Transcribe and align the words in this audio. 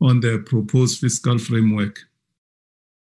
on 0.00 0.20
the 0.20 0.42
proposed 0.46 1.00
fiscal 1.00 1.38
framework. 1.38 1.98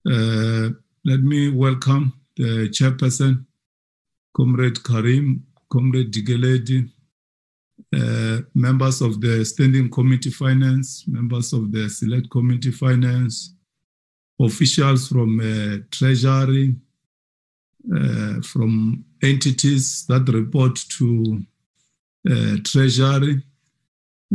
Uh, 0.08 0.70
let 1.04 1.22
me 1.22 1.50
welcome 1.50 2.14
the 2.38 2.70
chairperson, 2.70 3.46
Comrade 4.36 4.84
Carrim, 4.84 5.44
Comrade 5.70 6.12
Dikeledi, 6.12 6.90
uh, 7.96 8.42
members 8.54 9.02
of 9.02 9.20
the 9.22 9.44
Standing 9.46 9.90
Committee 9.90 10.30
Finance, 10.30 11.06
members 11.08 11.54
of 11.54 11.72
the 11.72 11.90
Select 11.90 12.30
Committee 12.30 12.72
Finance, 12.72 13.54
officials 14.40 15.08
from 15.08 15.40
uh, 15.40 15.78
Treasury, 15.92 16.76
uh, 17.96 18.42
from 18.42 19.04
entities 19.24 20.06
that 20.08 20.28
report 20.30 20.76
to 20.98 21.42
uh, 22.30 22.58
Treasury, 22.64 23.44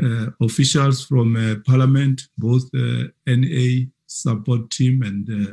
Uh, 0.03 0.31
officials 0.41 1.05
from 1.05 1.37
uh, 1.37 1.57
Parliament, 1.67 2.23
both 2.39 2.63
uh, 2.75 2.79
the 2.79 3.13
NA 3.27 3.91
support 4.07 4.71
team 4.71 5.03
and 5.03 5.29
uh, 5.29 5.53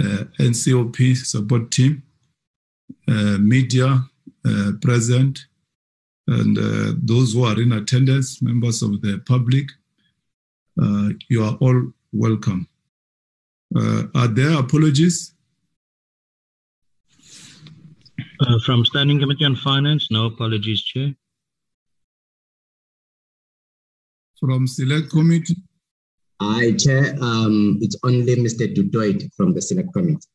uh 0.00 0.24
NCOP 0.38 1.16
support 1.16 1.70
team, 1.72 2.02
media 3.40 4.04
present, 4.80 5.46
and 6.28 6.56
those 7.02 7.32
who 7.32 7.42
are 7.42 7.60
in 7.60 7.72
attendance, 7.72 8.40
members 8.40 8.80
of 8.82 9.00
the 9.02 9.20
public, 9.26 9.66
you 11.28 11.42
are 11.42 11.56
all 11.60 11.92
welcome. 12.12 12.68
are 14.14 14.28
there 14.28 14.56
apologies? 14.56 15.34
Uh, 18.40 18.58
from 18.64 18.84
Standing 18.84 19.18
Committee 19.18 19.46
on 19.46 19.56
Finance, 19.56 20.12
no 20.12 20.26
apologies, 20.26 20.82
Chair. 20.82 21.14
From 24.40 24.66
Select 24.66 25.10
Committee? 25.10 25.56
I 26.40 26.72
Chair, 26.72 27.16
um, 27.20 27.78
it's 27.80 27.96
only 28.04 28.36
Mr. 28.36 28.72
du 28.72 28.88
Toit 28.90 29.22
from 29.36 29.54
the 29.54 29.60
Select 29.60 29.92
Committee. 29.92 30.28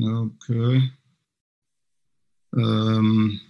Okay. 0.00 0.80
Um, 2.56 3.40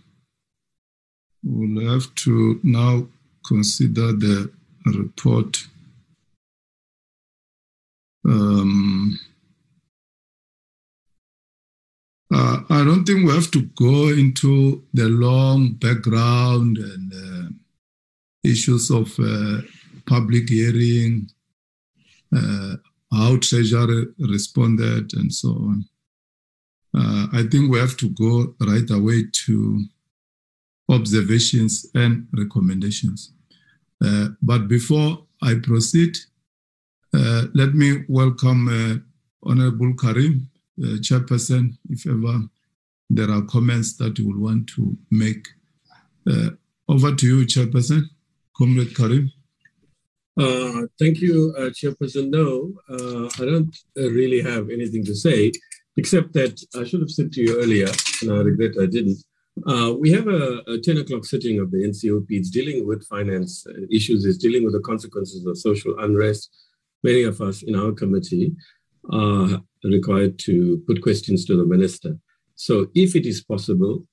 we'll 1.42 1.92
have 1.92 2.14
to 2.14 2.60
now 2.62 3.06
consider 3.46 4.12
the 4.12 4.50
report. 4.86 5.66
Um, 8.26 9.18
uh, 12.32 12.60
I 12.70 12.84
don't 12.84 13.04
think 13.04 13.26
we 13.26 13.34
have 13.34 13.50
to 13.50 13.62
go 13.62 14.08
into 14.08 14.82
the 14.94 15.08
long 15.08 15.72
background 15.74 16.78
and 16.78 17.12
uh, 17.12 17.50
issues 18.44 18.90
of 18.90 19.12
uh, 19.18 19.62
public 20.06 20.48
hearing, 20.48 21.30
uh, 22.36 22.76
how 23.12 23.36
Treasury 23.38 24.06
responded, 24.18 25.12
and 25.14 25.32
so 25.32 25.50
on. 25.50 25.84
Uh, 26.96 27.26
I 27.32 27.42
think 27.50 27.70
we 27.70 27.78
have 27.78 27.96
to 27.98 28.08
go 28.10 28.54
right 28.60 28.88
away 28.90 29.24
to 29.46 29.84
observations 30.88 31.86
and 31.94 32.28
recommendations. 32.32 33.32
Uh, 34.04 34.28
but 34.42 34.68
before 34.68 35.24
I 35.42 35.54
proceed, 35.62 36.16
uh, 37.16 37.44
let 37.54 37.74
me 37.74 38.04
welcome 38.08 38.68
uh, 38.68 39.48
Honorable 39.48 39.94
Carrim, 39.94 40.48
Chairperson, 40.78 41.76
if 41.90 42.06
ever 42.06 42.40
there 43.10 43.30
are 43.30 43.42
comments 43.42 43.96
that 43.98 44.18
you 44.18 44.28
will 44.28 44.40
want 44.40 44.68
to 44.70 44.96
make. 45.10 45.46
over 46.88 47.14
to 47.14 47.26
you, 47.26 47.46
Chairperson. 47.46 48.08
Comrade 48.56 48.94
Carrim. 48.94 49.30
Uh, 50.38 50.82
thank 50.98 51.20
you, 51.20 51.54
uh, 51.56 51.70
Chairperson. 51.70 52.30
No, 52.30 52.72
uh, 52.88 53.28
I 53.40 53.44
don't 53.44 53.76
uh, 53.96 54.10
really 54.10 54.42
have 54.42 54.68
anything 54.70 55.04
to 55.04 55.14
say, 55.14 55.52
except 55.96 56.32
that 56.34 56.60
I 56.74 56.84
should 56.84 57.00
have 57.00 57.10
said 57.10 57.32
to 57.32 57.40
you 57.40 57.60
earlier, 57.60 57.88
and 58.22 58.32
I 58.32 58.36
regret 58.36 58.72
I 58.80 58.86
didn't. 58.86 59.18
Uh, 59.68 59.94
we 59.96 60.10
have 60.10 60.26
a, 60.26 60.62
a, 60.66 60.80
10 60.80 60.98
o'clock 60.98 61.24
sitting 61.24 61.60
of 61.60 61.70
the 61.70 61.78
NCOP. 61.78 62.26
It's 62.30 62.50
dealing 62.50 62.84
with 62.88 63.06
finance 63.06 63.64
uh, 63.68 63.72
issues, 63.92 64.24
it's 64.24 64.38
dealing 64.38 64.64
with 64.64 64.72
the 64.72 64.80
consequences 64.80 65.46
of 65.46 65.56
social 65.56 65.96
unrest. 66.00 66.50
Many 67.04 67.22
of 67.22 67.40
us 67.40 67.62
in 67.62 67.76
our 67.76 67.92
committee 67.92 68.56
are 69.12 69.60
required 69.84 70.38
to 70.40 70.82
put 70.88 71.02
questions 71.02 71.44
to 71.44 71.56
the 71.56 71.64
minister. 71.64 72.18
So, 72.56 72.88
if 72.94 73.14
it 73.14 73.26
is 73.26 73.44
possible, 73.44 74.04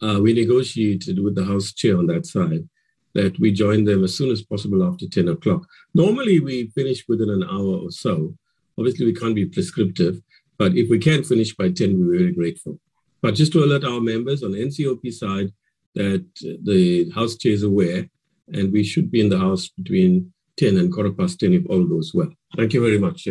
we 0.00 0.32
negotiated 0.32 1.22
with 1.22 1.34
the 1.34 1.44
House 1.44 1.72
chair 1.72 1.98
on 1.98 2.06
that 2.06 2.24
side 2.24 2.68
that 3.14 3.38
we 3.38 3.52
join 3.52 3.84
them 3.84 4.04
as 4.04 4.16
soon 4.16 4.30
as 4.30 4.42
possible 4.42 4.84
after 4.84 5.08
10 5.08 5.28
o'clock. 5.28 5.66
Normally, 5.94 6.40
we 6.40 6.68
finish 6.68 7.04
within 7.08 7.30
an 7.30 7.44
hour 7.44 7.78
or 7.84 7.90
so. 7.90 8.34
Obviously, 8.78 9.06
we 9.06 9.14
can't 9.14 9.34
be 9.34 9.46
prescriptive, 9.46 10.20
but 10.56 10.76
if 10.76 10.88
we 10.88 10.98
can 10.98 11.24
finish 11.24 11.54
by 11.54 11.70
10, 11.70 11.98
we're 11.98 12.18
very 12.18 12.32
grateful. 12.32 12.78
But 13.20 13.34
just 13.34 13.52
to 13.52 13.64
alert 13.64 13.84
our 13.84 14.00
members 14.00 14.42
on 14.42 14.52
the 14.52 14.64
NCOP 14.64 15.12
side 15.12 15.52
that 15.94 16.24
the 16.62 17.10
House 17.14 17.36
chair 17.36 17.52
is 17.52 17.62
aware, 17.62 18.08
and 18.48 18.72
we 18.72 18.84
should 18.84 19.10
be 19.10 19.20
in 19.20 19.28
the 19.28 19.38
House 19.38 19.68
between 19.68 20.32
10 20.58 20.76
and 20.76 20.92
quarter 20.92 21.12
past 21.12 21.40
10 21.40 21.52
if 21.54 21.66
all 21.68 21.84
goes 21.84 22.12
well. 22.14 22.32
Thank 22.56 22.72
you 22.72 22.80
very 22.80 22.98
much. 22.98 23.28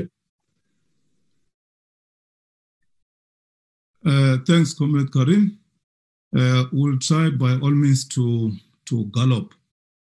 Uh, 4.05 4.37
thanks, 4.45 4.73
Comrade 4.73 5.11
Carrim. 5.11 5.57
Uh, 6.37 6.65
we'll 6.71 6.99
try 6.99 7.29
by 7.29 7.53
all 7.53 7.71
means 7.71 8.05
to, 8.05 8.51
to 8.85 9.05
gallop 9.05 9.53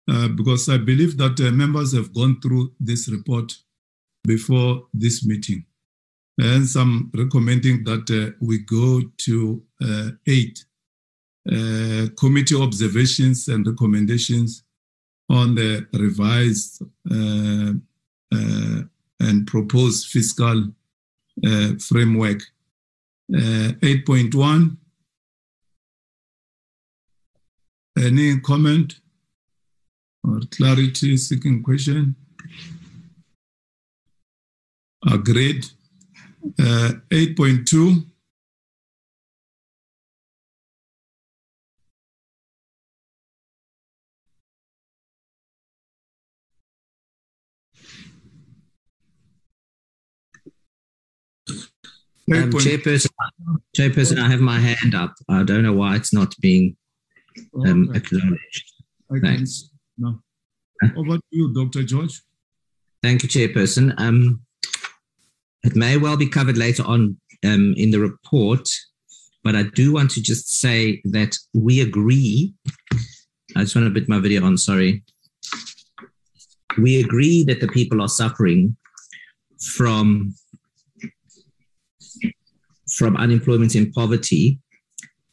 uh, 0.06 0.28
because 0.28 0.68
I 0.68 0.76
believe 0.76 1.16
that 1.16 1.40
uh, 1.40 1.50
members 1.50 1.94
have 1.94 2.12
gone 2.12 2.38
through 2.40 2.74
this 2.78 3.08
report 3.08 3.56
before 4.24 4.86
this 4.92 5.24
meeting. 5.24 5.64
And 6.38 6.66
I'm 6.76 7.10
recommending 7.14 7.84
that 7.84 8.10
uh, 8.10 8.36
we 8.40 8.58
go 8.58 9.00
to 9.18 9.62
uh, 9.82 10.10
eight 10.26 10.64
uh, 11.50 12.08
committee 12.18 12.60
observations 12.60 13.48
and 13.48 13.66
recommendations 13.66 14.64
on 15.30 15.54
the 15.54 15.86
revised 15.94 16.82
and 19.20 19.46
proposed 19.46 20.08
fiscal 20.08 20.70
framework. 21.80 22.42
8.1. 23.30 24.76
Any 27.96 28.40
comment? 28.40 29.00
Or 30.24 30.40
clarity 30.50 31.16
seeking 31.16 31.62
question. 31.62 32.16
Agreed. 35.06 35.66
Uh, 36.58 36.92
8.2. 37.10 38.06
Um, 52.32 52.50
chairperson, 52.52 53.10
chairperson, 53.76 54.18
I 54.18 54.30
have 54.30 54.40
my 54.40 54.58
hand 54.58 54.94
up. 54.94 55.14
I 55.28 55.42
don't 55.42 55.62
know 55.62 55.74
why 55.74 55.96
it's 55.96 56.12
not 56.12 56.34
being 56.40 56.74
um, 57.66 57.90
okay. 57.90 57.98
acknowledged. 57.98 58.72
Thanks. 59.20 59.73
No. 59.96 60.20
Over 60.96 61.16
to 61.16 61.22
you, 61.30 61.52
Dr. 61.54 61.84
George. 61.84 62.20
Thank 63.02 63.22
you, 63.22 63.28
Chairperson. 63.28 63.94
Um, 63.98 64.40
it 65.62 65.76
may 65.76 65.96
well 65.96 66.16
be 66.16 66.28
covered 66.28 66.58
later 66.58 66.82
on 66.86 67.18
um, 67.44 67.74
in 67.76 67.90
the 67.90 68.00
report, 68.00 68.68
but 69.42 69.54
I 69.54 69.64
do 69.74 69.92
want 69.92 70.10
to 70.12 70.22
just 70.22 70.52
say 70.52 71.00
that 71.04 71.36
we 71.54 71.80
agree. 71.80 72.54
I 73.56 73.60
just 73.60 73.76
want 73.76 73.92
to 73.92 74.00
put 74.00 74.08
my 74.08 74.18
video 74.18 74.44
on, 74.44 74.58
sorry. 74.58 75.04
We 76.78 77.00
agree 77.00 77.44
that 77.44 77.60
the 77.60 77.68
people 77.68 78.02
are 78.02 78.08
suffering 78.08 78.76
from, 79.60 80.34
from 82.90 83.16
unemployment 83.16 83.74
and 83.74 83.92
poverty, 83.92 84.58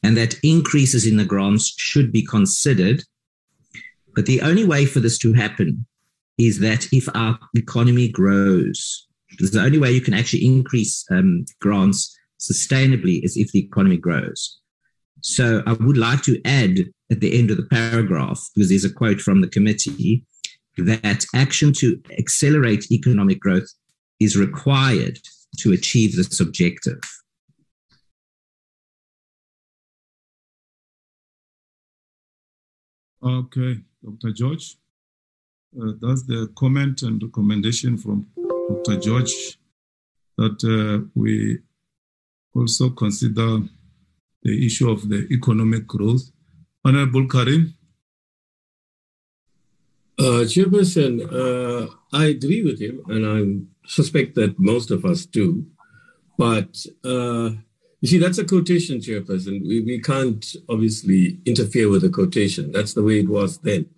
and 0.03 0.15
that 0.17 0.35
increases 0.43 1.07
in 1.07 1.17
the 1.17 1.25
grants 1.25 1.73
should 1.77 2.11
be 2.11 2.23
considered 2.25 3.03
but 4.15 4.25
the 4.25 4.41
only 4.41 4.65
way 4.65 4.85
for 4.85 4.99
this 4.99 5.17
to 5.19 5.33
happen 5.33 5.85
is 6.37 6.59
that 6.59 6.87
if 6.91 7.07
our 7.15 7.37
economy 7.55 8.07
grows, 8.09 9.07
the 9.39 9.61
only 9.61 9.77
way 9.77 9.91
you 9.91 10.01
can 10.01 10.13
actually 10.13 10.45
increase 10.45 11.05
um, 11.11 11.45
grants 11.59 12.17
sustainably 12.39 13.23
is 13.23 13.37
if 13.37 13.51
the 13.51 13.59
economy 13.59 13.97
grows. 13.97 14.59
So 15.21 15.61
I 15.67 15.73
would 15.73 15.97
like 15.97 16.23
to 16.23 16.41
add 16.45 16.79
at 17.11 17.19
the 17.19 17.37
end 17.37 17.51
of 17.51 17.57
the 17.57 17.65
paragraph, 17.65 18.41
because 18.55 18.69
there's 18.69 18.85
a 18.85 18.93
quote 18.93 19.21
from 19.21 19.41
the 19.41 19.47
committee, 19.47 20.25
that 20.77 21.25
action 21.35 21.73
to 21.73 22.01
accelerate 22.17 22.91
economic 22.91 23.39
growth 23.39 23.67
is 24.19 24.35
required 24.37 25.19
to 25.59 25.73
achieve 25.73 26.15
this 26.15 26.39
objective. 26.39 26.99
Okay. 33.23 33.81
Dr. 34.03 34.31
George? 34.33 34.77
Uh, 35.79 35.93
that's 36.01 36.23
the 36.23 36.51
comment 36.57 37.01
and 37.03 37.21
recommendation 37.21 37.97
from 37.97 38.27
Dr. 38.69 38.99
George 38.99 39.57
that 40.37 40.59
uh, 40.63 41.07
we 41.15 41.59
also 42.55 42.89
consider 42.89 43.59
the 44.43 44.65
issue 44.65 44.89
of 44.89 45.07
the 45.07 45.27
economic 45.31 45.87
growth. 45.87 46.31
Honorable 46.83 47.27
Carrim. 47.27 47.75
Uh, 50.19 50.43
Chairperson, 50.45 51.21
uh, 51.31 51.87
I 52.13 52.25
agree 52.25 52.63
with 52.63 52.79
him, 52.79 53.01
and 53.07 53.25
I 53.25 53.87
suspect 53.87 54.35
that 54.35 54.59
most 54.59 54.91
of 54.91 55.05
us 55.05 55.25
do. 55.25 55.65
But 56.37 56.85
uh, 57.03 57.51
you 58.01 58.07
see, 58.07 58.17
that's 58.17 58.39
a 58.39 58.45
quotation, 58.45 58.97
Chairperson. 58.97 59.61
We, 59.61 59.81
we 59.81 59.99
can't 59.99 60.55
obviously 60.67 61.39
interfere 61.45 61.87
with 61.87 62.03
a 62.03 62.09
quotation. 62.09 62.71
That's 62.71 62.93
the 62.93 63.03
way 63.03 63.19
it 63.19 63.29
was 63.29 63.59
then. 63.59 63.89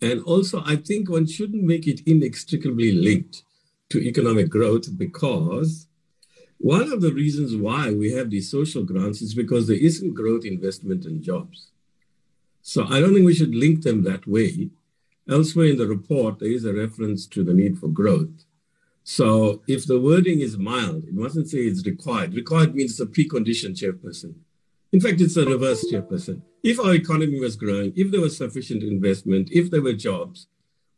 And 0.00 0.22
also, 0.22 0.62
I 0.64 0.76
think 0.76 1.10
one 1.10 1.26
shouldn't 1.26 1.64
make 1.64 1.88
it 1.88 2.06
inextricably 2.06 2.92
linked 2.92 3.42
to 3.90 3.98
economic 3.98 4.48
growth 4.48 4.96
because 4.96 5.88
one 6.58 6.92
of 6.92 7.00
the 7.00 7.12
reasons 7.12 7.56
why 7.56 7.90
we 7.92 8.12
have 8.12 8.30
these 8.30 8.50
social 8.50 8.84
grants 8.84 9.20
is 9.20 9.34
because 9.34 9.66
there 9.66 9.76
isn't 9.76 10.14
growth, 10.14 10.44
investment, 10.44 11.04
and 11.04 11.22
jobs. 11.22 11.72
So 12.62 12.84
I 12.84 13.00
don't 13.00 13.12
think 13.12 13.26
we 13.26 13.34
should 13.34 13.54
link 13.54 13.82
them 13.82 14.04
that 14.04 14.26
way. 14.26 14.70
Elsewhere 15.28 15.66
in 15.66 15.78
the 15.78 15.88
report, 15.88 16.38
there 16.38 16.50
is 16.50 16.64
a 16.64 16.72
reference 16.72 17.26
to 17.26 17.42
the 17.42 17.54
need 17.54 17.78
for 17.78 17.88
growth. 17.88 18.45
So 19.08 19.62
if 19.68 19.86
the 19.86 20.00
wording 20.00 20.40
is 20.40 20.58
mild, 20.58 21.04
it 21.04 21.14
mustn't 21.14 21.48
say 21.48 21.58
it's 21.58 21.86
required. 21.86 22.34
Required 22.34 22.74
means 22.74 22.90
it's 22.90 23.00
a 23.00 23.06
precondition, 23.06 23.70
chairperson. 23.70 24.34
In 24.92 25.00
fact, 25.00 25.20
it's 25.20 25.36
a 25.36 25.46
reverse, 25.46 25.86
chairperson. 25.88 26.42
If 26.64 26.80
our 26.80 26.92
economy 26.92 27.38
was 27.38 27.54
growing, 27.54 27.92
if 27.94 28.10
there 28.10 28.20
was 28.20 28.36
sufficient 28.36 28.82
investment, 28.82 29.48
if 29.52 29.70
there 29.70 29.80
were 29.80 29.92
jobs, 29.92 30.48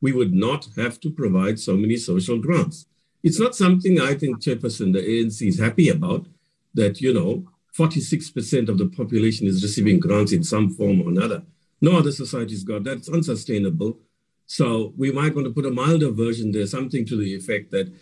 we 0.01 0.13
would 0.13 0.33
not 0.33 0.69
have 0.75 0.99
to 1.01 1.11
provide 1.11 1.61
so 1.61 1.77
many 1.77 1.99
social 1.99 2.39
grants. 2.39 2.87
It's 3.23 3.39
not 3.39 3.55
something 3.55 4.01
I 4.01 4.15
think, 4.15 4.43
Chairperson, 4.43 4.95
the 4.95 5.01
ANC 5.01 5.47
is 5.47 5.59
happy 5.59 5.91
about 5.91 6.29
that, 6.73 7.03
you 7.03 7.13
know, 7.13 7.45
46% 7.77 8.71
of 8.71 8.79
the 8.79 8.87
population 8.87 9.47
is 9.47 9.63
receiving 9.63 10.01
grants 10.01 10.33
in 10.33 10.43
some 10.45 10.71
form 10.71 11.03
or 11.03 11.11
another. 11.11 11.43
No 11.83 11.99
other 11.99 12.13
society's 12.13 12.65
got 12.65 12.85
that. 12.85 12.99
It's 12.99 13.11
unsustainable. 13.11 13.99
So 14.49 14.95
we 14.97 15.13
might 15.13 15.35
want 15.35 15.47
to 15.47 15.53
put 15.53 15.67
a 15.67 15.71
milder 15.71 16.11
version 16.11 16.53
there, 16.53 16.67
something 16.67 17.05
to 17.07 17.17
the 17.17 17.35
effect 17.35 17.71
that 17.71 17.93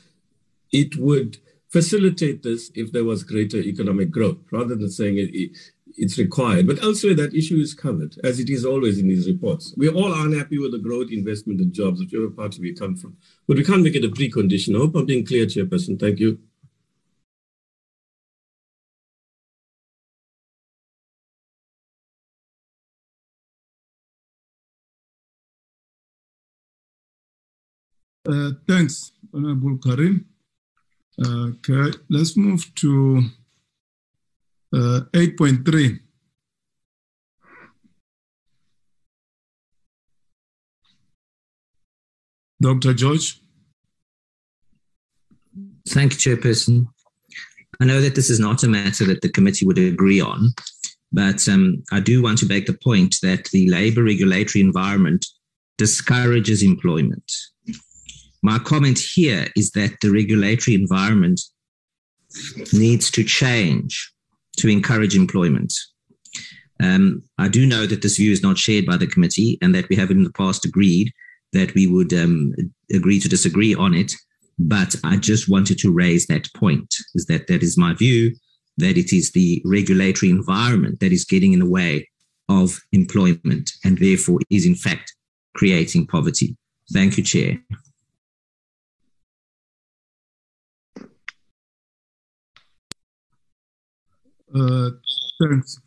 it 0.72 0.96
would 0.96 1.38
facilitate 1.68 2.44
this 2.44 2.70
if 2.74 2.92
there 2.92 3.04
was 3.04 3.24
greater 3.24 3.58
economic 3.58 4.12
growth, 4.12 4.38
rather 4.52 4.76
than 4.76 4.88
saying 4.88 5.18
it, 5.18 5.50
it's 5.96 6.18
required. 6.18 6.68
But 6.68 6.80
elsewhere, 6.84 7.14
that 7.14 7.34
issue 7.34 7.56
is 7.56 7.74
covered, 7.74 8.14
as 8.22 8.38
it 8.38 8.48
is 8.48 8.64
always 8.64 9.00
in 9.00 9.08
these 9.08 9.26
reports. 9.26 9.74
We're 9.76 9.92
all 9.92 10.14
unhappy 10.14 10.58
with 10.58 10.70
the 10.70 10.78
growth, 10.78 11.08
investment, 11.10 11.60
and 11.60 11.72
jobs, 11.72 11.98
whichever 11.98 12.30
party 12.30 12.62
we 12.62 12.72
come 12.74 12.94
from. 12.94 13.16
But 13.48 13.56
we 13.56 13.64
can't 13.64 13.82
make 13.82 13.96
it 13.96 14.04
a 14.04 14.08
precondition. 14.08 14.76
I 14.76 14.78
hope 14.78 14.94
I'm 14.94 15.04
being 15.04 15.26
clear, 15.26 15.46
Chairperson. 15.46 15.98
Thank 15.98 16.20
you. 16.20 16.38
Uh, 28.28 28.50
thanks, 28.66 29.12
Honorable 29.32 29.78
Carrim. 29.78 30.24
Uh, 31.24 31.50
okay, 31.50 31.96
let's 32.10 32.36
move 32.36 32.74
to 32.74 33.22
uh, 34.74 35.00
8.3. 35.12 36.00
Dr. 42.60 42.94
George. 42.94 43.40
Thank 45.88 46.12
you, 46.12 46.36
Chairperson. 46.36 46.86
I 47.80 47.84
know 47.84 48.00
that 48.00 48.14
this 48.14 48.30
is 48.30 48.40
not 48.40 48.62
a 48.64 48.68
matter 48.68 49.04
that 49.04 49.20
the 49.20 49.28
committee 49.28 49.66
would 49.66 49.78
agree 49.78 50.20
on, 50.20 50.52
but 51.12 51.46
um, 51.48 51.84
I 51.92 52.00
do 52.00 52.22
want 52.22 52.38
to 52.38 52.46
make 52.46 52.66
the 52.66 52.78
point 52.82 53.16
that 53.22 53.44
the 53.52 53.70
labour 53.70 54.02
regulatory 54.02 54.62
environment 54.62 55.26
discourages 55.78 56.62
employment. 56.62 57.30
My 58.42 58.58
comment 58.58 58.98
here 58.98 59.48
is 59.56 59.70
that 59.72 59.96
the 60.00 60.10
regulatory 60.10 60.74
environment 60.74 61.40
needs 62.72 63.10
to 63.12 63.24
change 63.24 64.12
to 64.58 64.68
encourage 64.68 65.16
employment. 65.16 65.72
Um, 66.82 67.22
I 67.38 67.48
do 67.48 67.66
know 67.66 67.86
that 67.86 68.02
this 68.02 68.16
view 68.16 68.32
is 68.32 68.42
not 68.42 68.58
shared 68.58 68.86
by 68.86 68.96
the 68.96 69.06
committee 69.06 69.58
and 69.62 69.74
that 69.74 69.88
we 69.88 69.96
have 69.96 70.10
in 70.10 70.24
the 70.24 70.32
past 70.32 70.64
agreed 70.64 71.10
that 71.52 71.74
we 71.74 71.86
would 71.86 72.12
um, 72.12 72.52
agree 72.92 73.20
to 73.20 73.28
disagree 73.28 73.74
on 73.74 73.94
it. 73.94 74.12
But 74.58 74.94
I 75.04 75.16
just 75.16 75.48
wanted 75.48 75.78
to 75.78 75.92
raise 75.92 76.26
that 76.26 76.48
point 76.54 76.94
is 77.14 77.26
that 77.26 77.46
that 77.46 77.62
is 77.62 77.78
my 77.78 77.94
view 77.94 78.34
that 78.78 78.98
it 78.98 79.12
is 79.12 79.32
the 79.32 79.62
regulatory 79.64 80.30
environment 80.30 81.00
that 81.00 81.12
is 81.12 81.24
getting 81.24 81.52
in 81.52 81.60
the 81.60 81.68
way 81.68 82.08
of 82.48 82.78
employment 82.92 83.72
and 83.84 83.98
therefore 83.98 84.40
is 84.50 84.66
in 84.66 84.74
fact 84.74 85.14
creating 85.54 86.06
poverty. 86.06 86.56
Thank 86.92 87.16
you, 87.16 87.24
Chair. 87.24 87.58
Uh, 94.56 94.90
thanks. 95.40 95.78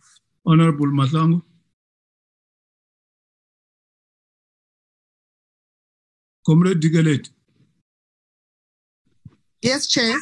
Honorable 0.46 0.88
Mahlangu. 0.88 1.42
Comrade 6.46 6.80
Dikeledi. 6.80 7.30
Yes, 9.62 9.88
Chair. 9.88 10.16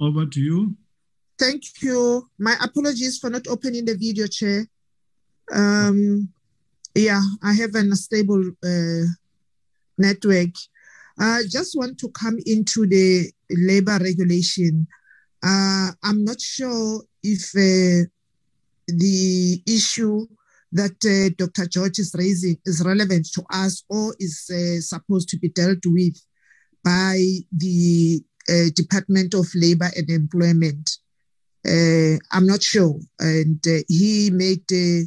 Over 0.00 0.26
to 0.26 0.40
you. 0.40 0.76
Thank 1.38 1.62
you. 1.82 2.28
My 2.38 2.56
apologies 2.62 3.18
for 3.18 3.30
not 3.30 3.46
opening 3.48 3.84
the 3.84 3.94
video, 3.94 4.26
Chair. 4.26 4.66
Um, 5.52 6.28
yeah, 6.94 7.20
I 7.42 7.52
have 7.54 7.74
an 7.74 7.86
unstable 7.86 8.52
uh, 8.64 9.04
network. 9.98 10.54
I 11.18 11.42
just 11.48 11.76
want 11.76 11.98
to 11.98 12.08
come 12.10 12.38
into 12.46 12.86
the 12.86 13.30
labor 13.50 13.98
regulation. 14.00 14.86
Uh, 15.42 15.90
I'm 16.02 16.24
not 16.24 16.40
sure 16.40 17.02
if 17.24 17.50
uh, 17.56 18.06
the 18.86 19.62
issue 19.66 20.26
that 20.72 20.96
uh, 21.06 21.34
Dr. 21.38 21.66
George 21.66 21.98
is 21.98 22.14
raising 22.16 22.58
is 22.66 22.84
relevant 22.84 23.26
to 23.34 23.42
us 23.50 23.82
or 23.88 24.14
is 24.18 24.50
uh, 24.50 24.80
supposed 24.80 25.28
to 25.30 25.38
be 25.38 25.48
dealt 25.48 25.84
with 25.86 26.20
by 26.84 27.18
the 27.56 28.22
uh, 28.48 28.68
Department 28.74 29.32
of 29.34 29.46
Labor 29.54 29.90
and 29.96 30.10
Employment. 30.10 30.90
Uh, 31.66 32.18
I'm 32.30 32.46
not 32.46 32.62
sure. 32.62 32.98
And 33.18 33.64
he 33.88 34.30
made 34.30 34.70
a, 34.70 35.04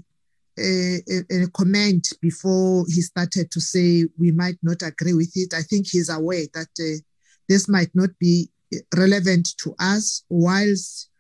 a, 0.58 1.00
a, 1.30 1.48
comment 1.54 2.08
before 2.20 2.86
he 2.88 3.02
started 3.02 3.52
to 3.52 3.62
say 3.62 4.06
we 4.18 4.32
might 4.32 4.58
not 4.64 4.82
agree 4.82 5.14
with 5.14 5.32
it. 5.36 5.54
I 5.54 5.62
think 5.62 5.86
he's 5.88 6.10
aware 6.10 6.46
that 6.56 7.04
this 7.48 7.70
might 7.70 7.92
not 7.94 8.10
be 8.20 8.50
relevant 8.96 9.50
to 9.60 9.76
us, 9.80 10.24
whilst 10.30 11.10
uh, 11.12 11.17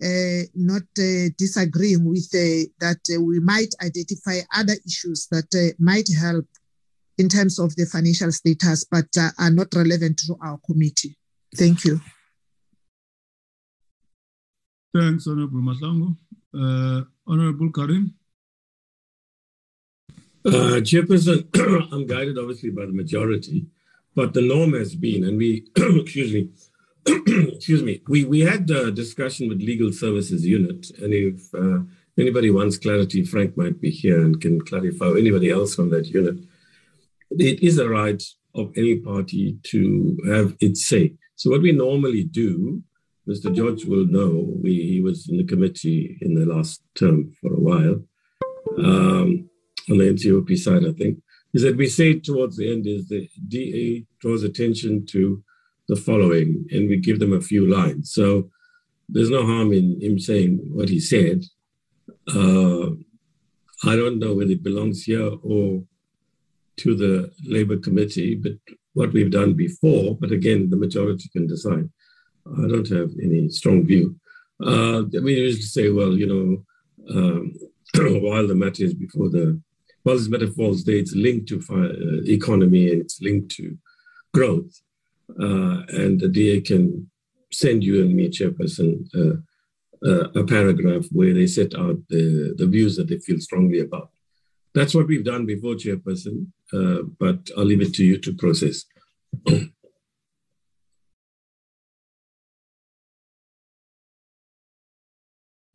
not 0.00 0.82
uh, 0.98 1.28
disagreeing 1.38 2.04
with 2.04 2.28
uh, 2.34 2.68
that 2.80 3.00
uh, 3.14 3.20
we 3.20 3.40
might 3.40 3.74
identify 3.82 4.38
other 4.54 4.74
issues 4.86 5.26
that 5.30 5.48
uh, 5.54 5.74
might 5.78 6.08
help 6.18 6.46
in 7.18 7.28
terms 7.28 7.58
of 7.58 7.74
the 7.76 7.86
financial 7.86 8.30
status, 8.30 8.84
but 8.84 9.06
uh, 9.18 9.30
are 9.38 9.50
not 9.50 9.68
relevant 9.74 10.18
to 10.18 10.36
our 10.42 10.58
committee. 10.66 11.16
Thank 11.54 11.84
you. 11.84 12.00
Thanks, 14.94 15.26
Honorable 15.26 15.60
Mahlangu. 15.60 16.16
Honorable 17.26 17.70
Carrim. 17.70 18.14
Uh, 20.46 20.80
Chairperson, 20.80 21.48
I'm 21.92 22.06
guided 22.06 22.38
obviously 22.38 22.70
by 22.70 22.86
the 22.86 22.92
majority, 22.92 23.66
but 24.14 24.32
the 24.32 24.42
norm 24.42 24.74
has 24.74 24.94
been, 24.94 25.24
and 25.24 25.36
we, 25.36 25.66
excuse 25.76 26.32
me, 26.32 26.50
excuse 27.26 27.82
me, 27.82 28.02
we, 28.08 28.24
we 28.24 28.40
had 28.40 28.68
a 28.70 28.90
discussion 28.90 29.48
with 29.48 29.60
Legal 29.60 29.92
Services 29.92 30.44
Unit, 30.44 30.90
and 31.00 31.12
if 31.12 31.54
uh, 31.54 31.80
anybody 32.18 32.50
wants 32.50 32.78
clarity, 32.78 33.24
Frank 33.24 33.56
might 33.56 33.80
be 33.80 33.90
here 33.90 34.20
and 34.20 34.40
can 34.40 34.60
clarify, 34.60 35.10
anybody 35.10 35.50
else 35.50 35.74
from 35.74 35.90
that 35.90 36.06
unit. 36.06 36.38
It 37.30 37.62
is 37.62 37.78
a 37.78 37.88
right 37.88 38.22
of 38.54 38.72
any 38.76 38.96
party 38.96 39.58
to 39.64 40.18
have 40.26 40.56
its 40.60 40.86
say. 40.86 41.14
So 41.36 41.50
what 41.50 41.62
we 41.62 41.72
normally 41.72 42.24
do, 42.24 42.82
Mr. 43.28 43.54
George 43.54 43.84
will 43.84 44.06
know, 44.06 44.54
we, 44.62 44.82
he 44.82 45.00
was 45.00 45.28
in 45.28 45.36
the 45.36 45.44
committee 45.44 46.16
in 46.20 46.34
the 46.34 46.46
last 46.46 46.82
term 46.94 47.32
for 47.40 47.52
a 47.52 47.60
while, 47.60 48.02
um, 48.78 49.48
on 49.90 49.98
the 49.98 50.12
NCOP 50.12 50.56
side, 50.56 50.84
I 50.84 50.92
think, 50.92 51.18
is 51.54 51.62
that 51.62 51.76
we 51.76 51.88
say 51.88 52.18
towards 52.18 52.56
the 52.56 52.72
end 52.72 52.86
is 52.86 53.08
the 53.08 53.28
DA 53.48 54.04
draws 54.20 54.42
attention 54.42 55.06
to 55.06 55.42
the 55.88 55.96
following, 55.96 56.66
and 56.70 56.88
we 56.88 56.96
give 56.96 57.18
them 57.20 57.32
a 57.32 57.40
few 57.40 57.70
lines. 57.70 58.12
So 58.12 58.50
there's 59.08 59.30
no 59.30 59.46
harm 59.46 59.72
in 59.72 60.00
him 60.00 60.18
saying 60.18 60.60
what 60.72 60.88
he 60.88 61.00
said. 61.00 61.44
Uh, 62.28 62.90
I 63.84 63.94
don't 63.94 64.18
know 64.18 64.34
whether 64.34 64.52
it 64.52 64.62
belongs 64.62 65.04
here 65.04 65.30
or 65.42 65.82
to 66.78 66.94
the 66.94 67.32
Labour 67.44 67.76
Committee, 67.76 68.34
but 68.34 68.52
what 68.94 69.12
we've 69.12 69.30
done 69.30 69.54
before, 69.54 70.16
but 70.16 70.32
again, 70.32 70.70
the 70.70 70.76
majority 70.76 71.28
can 71.32 71.46
decide. 71.46 71.88
I 72.46 72.68
don't 72.68 72.88
have 72.88 73.10
any 73.22 73.48
strong 73.50 73.86
view. 73.86 74.16
Uh, 74.64 75.02
we 75.22 75.34
used 75.34 75.60
to 75.60 75.68
say, 75.68 75.90
well, 75.90 76.12
you 76.16 76.26
know, 76.26 76.64
um, 77.14 77.52
while 78.22 78.46
the 78.46 78.54
matter 78.54 78.84
is 78.84 78.94
before 78.94 79.28
the, 79.28 79.60
while 80.02 80.16
this 80.16 80.28
matter 80.28 80.48
falls 80.48 80.84
there, 80.84 80.96
it's 80.96 81.14
linked 81.14 81.48
to 81.48 81.60
uh, 81.70 82.22
economy 82.30 82.90
and 82.90 83.02
it's 83.02 83.20
linked 83.20 83.50
to 83.56 83.76
growth. 84.32 84.80
Uh, 85.30 85.82
and 85.88 86.20
the 86.20 86.28
DA 86.28 86.60
can 86.60 87.10
send 87.52 87.82
you 87.82 88.02
and 88.02 88.14
me, 88.14 88.28
Chairperson, 88.28 89.06
uh, 89.14 89.36
uh, 90.06 90.28
a 90.34 90.44
paragraph 90.44 91.06
where 91.10 91.34
they 91.34 91.46
set 91.46 91.74
out 91.74 91.96
the, 92.08 92.54
the 92.56 92.66
views 92.66 92.96
that 92.96 93.08
they 93.08 93.18
feel 93.18 93.38
strongly 93.40 93.80
about. 93.80 94.10
That's 94.74 94.94
what 94.94 95.08
we've 95.08 95.24
done 95.24 95.46
before, 95.46 95.74
Chairperson, 95.74 96.48
uh, 96.72 97.02
but 97.18 97.48
I'll 97.56 97.64
leave 97.64 97.80
it 97.80 97.94
to 97.94 98.04
you 98.04 98.18
to 98.18 98.34
process. 98.34 98.84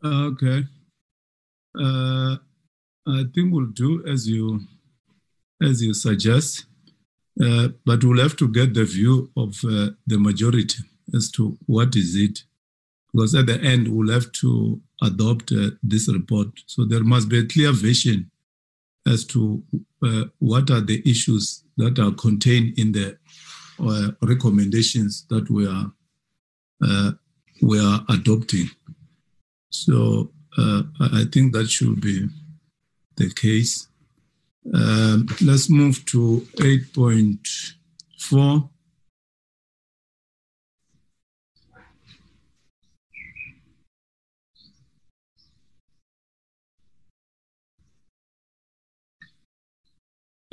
Okay. 0.03 0.63
Uh, 1.79 2.37
I 3.07 3.23
think 3.35 3.53
we'll 3.53 3.67
do 3.67 4.03
as 4.07 4.27
you 4.27 4.59
as 5.61 5.81
you 5.83 5.93
suggest, 5.93 6.65
uh, 7.39 7.69
but 7.85 8.03
we'll 8.03 8.21
have 8.21 8.35
to 8.35 8.47
get 8.47 8.73
the 8.73 8.83
view 8.83 9.31
of 9.37 9.57
uh, 9.63 9.89
the 10.05 10.17
majority 10.17 10.83
as 11.15 11.31
to 11.31 11.57
what 11.65 11.95
is 11.95 12.15
it, 12.15 12.43
because 13.11 13.35
at 13.35 13.45
the 13.45 13.59
end 13.61 13.87
we'll 13.87 14.11
have 14.11 14.31
to 14.33 14.81
adopt 15.01 15.51
uh, 15.51 15.71
this 15.81 16.11
report. 16.11 16.47
So 16.65 16.85
there 16.85 17.03
must 17.03 17.29
be 17.29 17.39
a 17.39 17.45
clear 17.45 17.71
vision 17.71 18.29
as 19.07 19.25
to 19.25 19.63
uh, 20.03 20.25
what 20.39 20.69
are 20.69 20.81
the 20.81 21.01
issues 21.09 21.63
that 21.77 21.99
are 21.99 22.11
contained 22.11 22.77
in 22.77 22.91
the 22.91 23.17
uh, 23.79 24.11
recommendations 24.21 25.25
that 25.29 25.49
we 25.49 25.67
are 25.67 25.91
we 27.61 27.79
are 27.79 28.03
adopting. 28.09 28.67
So 29.69 30.31
I 30.57 31.25
think 31.31 31.53
that 31.53 31.69
should 31.69 32.01
be 32.01 32.27
the 33.17 33.31
case. 33.33 33.87
Um, 34.65 35.27
let's 35.41 35.69
move 35.69 36.05
to 36.05 36.47
8.4. 36.57 38.69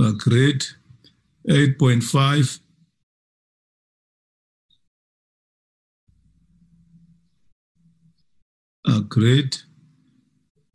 Uh, 0.00 0.12
great. 0.12 0.74
8.5. 1.46 2.60
Uh, 8.86 9.00
great. 9.00 9.64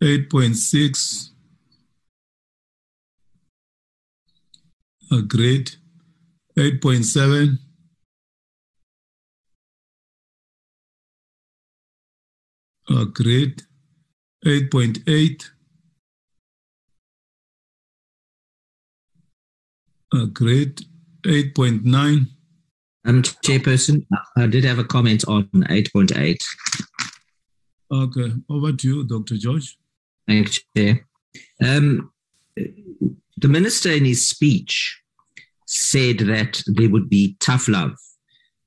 8.6. 0.01 1.32
Great. 5.21 5.77
8.7. 6.57 7.57
Uh, 12.89 13.05
great. 13.05 13.63
8.8. 14.45 15.49
Uh, 20.13 20.25
great. 20.25 20.81
8.9. 21.23 22.27
Um, 23.05 23.21
Chairperson, 23.21 24.05
I 24.37 24.47
did 24.47 24.63
have 24.63 24.79
a 24.79 24.83
comment 24.83 25.25
on 25.27 25.45
8.8. 25.53 26.37
Okay, 27.91 28.33
over 28.49 28.71
to 28.71 28.87
you, 28.87 29.03
Dr. 29.03 29.37
George. 29.37 29.77
Thanks, 30.27 30.59
Chair. 30.75 31.05
Um, 31.63 32.11
the 32.55 33.47
minister 33.47 33.91
in 33.91 34.05
his 34.05 34.27
speech 34.27 35.02
said 35.65 36.19
that 36.19 36.61
there 36.67 36.89
would 36.89 37.09
be 37.09 37.35
tough 37.39 37.67
love 37.67 37.95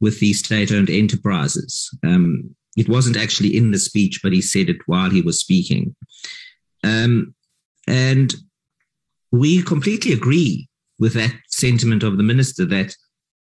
with 0.01 0.21
the 0.21 0.33
state-owned 0.33 0.91
enterprises. 0.91 1.91
Um, 2.05 2.55
it 2.77 2.89
wasn't 2.89 3.17
actually 3.17 3.57
in 3.57 3.71
the 3.71 3.79
speech, 3.79 4.21
but 4.23 4.33
he 4.33 4.43
said 4.43 4.69
it 4.69 4.77
while 4.87 5.11
he 5.11 5.23
was 5.23 5.41
speaking. 5.41 5.97
Um, 6.85 7.35
and 7.89 8.35
we 9.31 9.63
completely 9.63 10.13
agree 10.13 10.69
with 10.99 11.15
that 11.15 11.35
sentiment 11.49 12.03
of 12.03 12.17
the 12.17 12.23
minister 12.23 12.65
that 12.67 12.95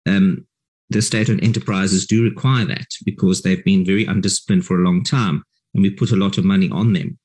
um, 0.06 0.46
the 0.88 1.02
state-owned 1.02 1.42
enterprises 1.44 2.06
do 2.06 2.24
require 2.24 2.64
that 2.64 2.86
because 3.04 3.42
they've 3.42 3.64
been 3.64 3.84
very 3.84 4.04
undisciplined 4.06 4.64
for 4.64 4.80
a 4.80 4.84
long 4.84 5.04
time 5.04 5.44
and 5.74 5.82
we 5.82 5.90
put 5.90 6.10
a 6.10 6.16
lot 6.16 6.38
of 6.38 6.44
money 6.44 6.68
on 6.70 6.92
them. 6.92 7.18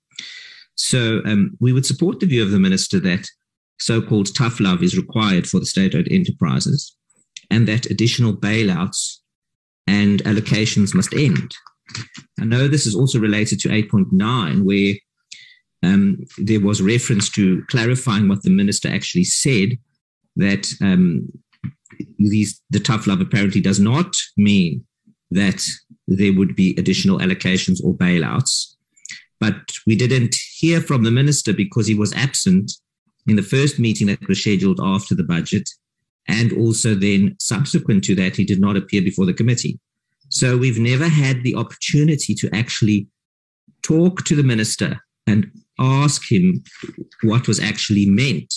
So 0.75 1.21
um, 1.25 1.57
we 1.59 1.73
would 1.73 1.85
support 1.85 2.19
the 2.19 2.25
view 2.25 2.43
of 2.43 2.51
the 2.51 2.59
minister 2.59 2.99
that 2.99 3.27
so-called 3.79 4.35
tough 4.35 4.59
love 4.59 4.83
is 4.83 4.97
required 4.97 5.47
for 5.47 5.59
the 5.59 5.65
state-owned 5.65 6.07
enterprises 6.11 6.95
and 7.49 7.67
that 7.67 7.85
additional 7.87 8.35
bailouts 8.35 9.17
and 9.87 10.23
allocations 10.23 10.95
must 10.95 11.13
end. 11.13 11.53
I 12.39 12.45
know 12.45 12.67
this 12.67 12.87
is 12.87 12.95
also 12.95 13.19
related 13.19 13.59
to 13.59 13.69
8.9, 13.69 14.63
where 14.63 14.93
um, 15.83 16.17
there 16.37 16.59
was 16.59 16.81
reference 16.81 17.29
to 17.31 17.63
clarifying 17.69 18.27
what 18.27 18.41
the 18.43 18.49
minister 18.49 18.89
actually 18.89 19.25
said, 19.25 19.77
that 20.35 20.67
um, 20.81 21.31
these, 22.17 22.61
the 22.71 22.79
tough 22.79 23.07
love 23.07 23.21
apparently 23.21 23.61
does 23.61 23.79
not 23.79 24.15
mean 24.37 24.83
that 25.31 25.63
there 26.07 26.33
would 26.33 26.55
be 26.55 26.75
additional 26.77 27.19
allocations 27.19 27.83
or 27.83 27.93
bailouts. 27.93 28.75
But 29.39 29.55
we 29.85 29.95
didn't 29.95 30.35
hear 30.57 30.81
from 30.81 31.03
the 31.03 31.11
minister 31.11 31.53
because 31.53 31.87
he 31.87 31.95
was 31.95 32.13
absent 32.13 32.71
in 33.27 33.35
the 33.35 33.43
first 33.43 33.79
meeting 33.79 34.07
that 34.07 34.27
was 34.27 34.41
scheduled 34.41 34.79
after 34.81 35.15
the 35.15 35.23
budget. 35.23 35.69
And 36.27 36.53
also 36.53 36.95
then 36.95 37.35
subsequent 37.39 38.03
to 38.05 38.15
that, 38.15 38.35
he 38.35 38.45
did 38.45 38.59
not 38.59 38.77
appear 38.77 39.01
before 39.01 39.25
the 39.25 39.33
committee. 39.33 39.79
So 40.29 40.57
we've 40.57 40.79
never 40.79 41.07
had 41.07 41.43
the 41.43 41.55
opportunity 41.55 42.33
to 42.35 42.49
actually 42.53 43.07
talk 43.83 44.23
to 44.25 44.35
the 44.35 44.43
minister 44.43 44.99
and 45.27 45.51
ask 45.79 46.31
him 46.31 46.63
what 47.23 47.47
was 47.47 47.59
actually 47.59 48.07
meant. 48.07 48.53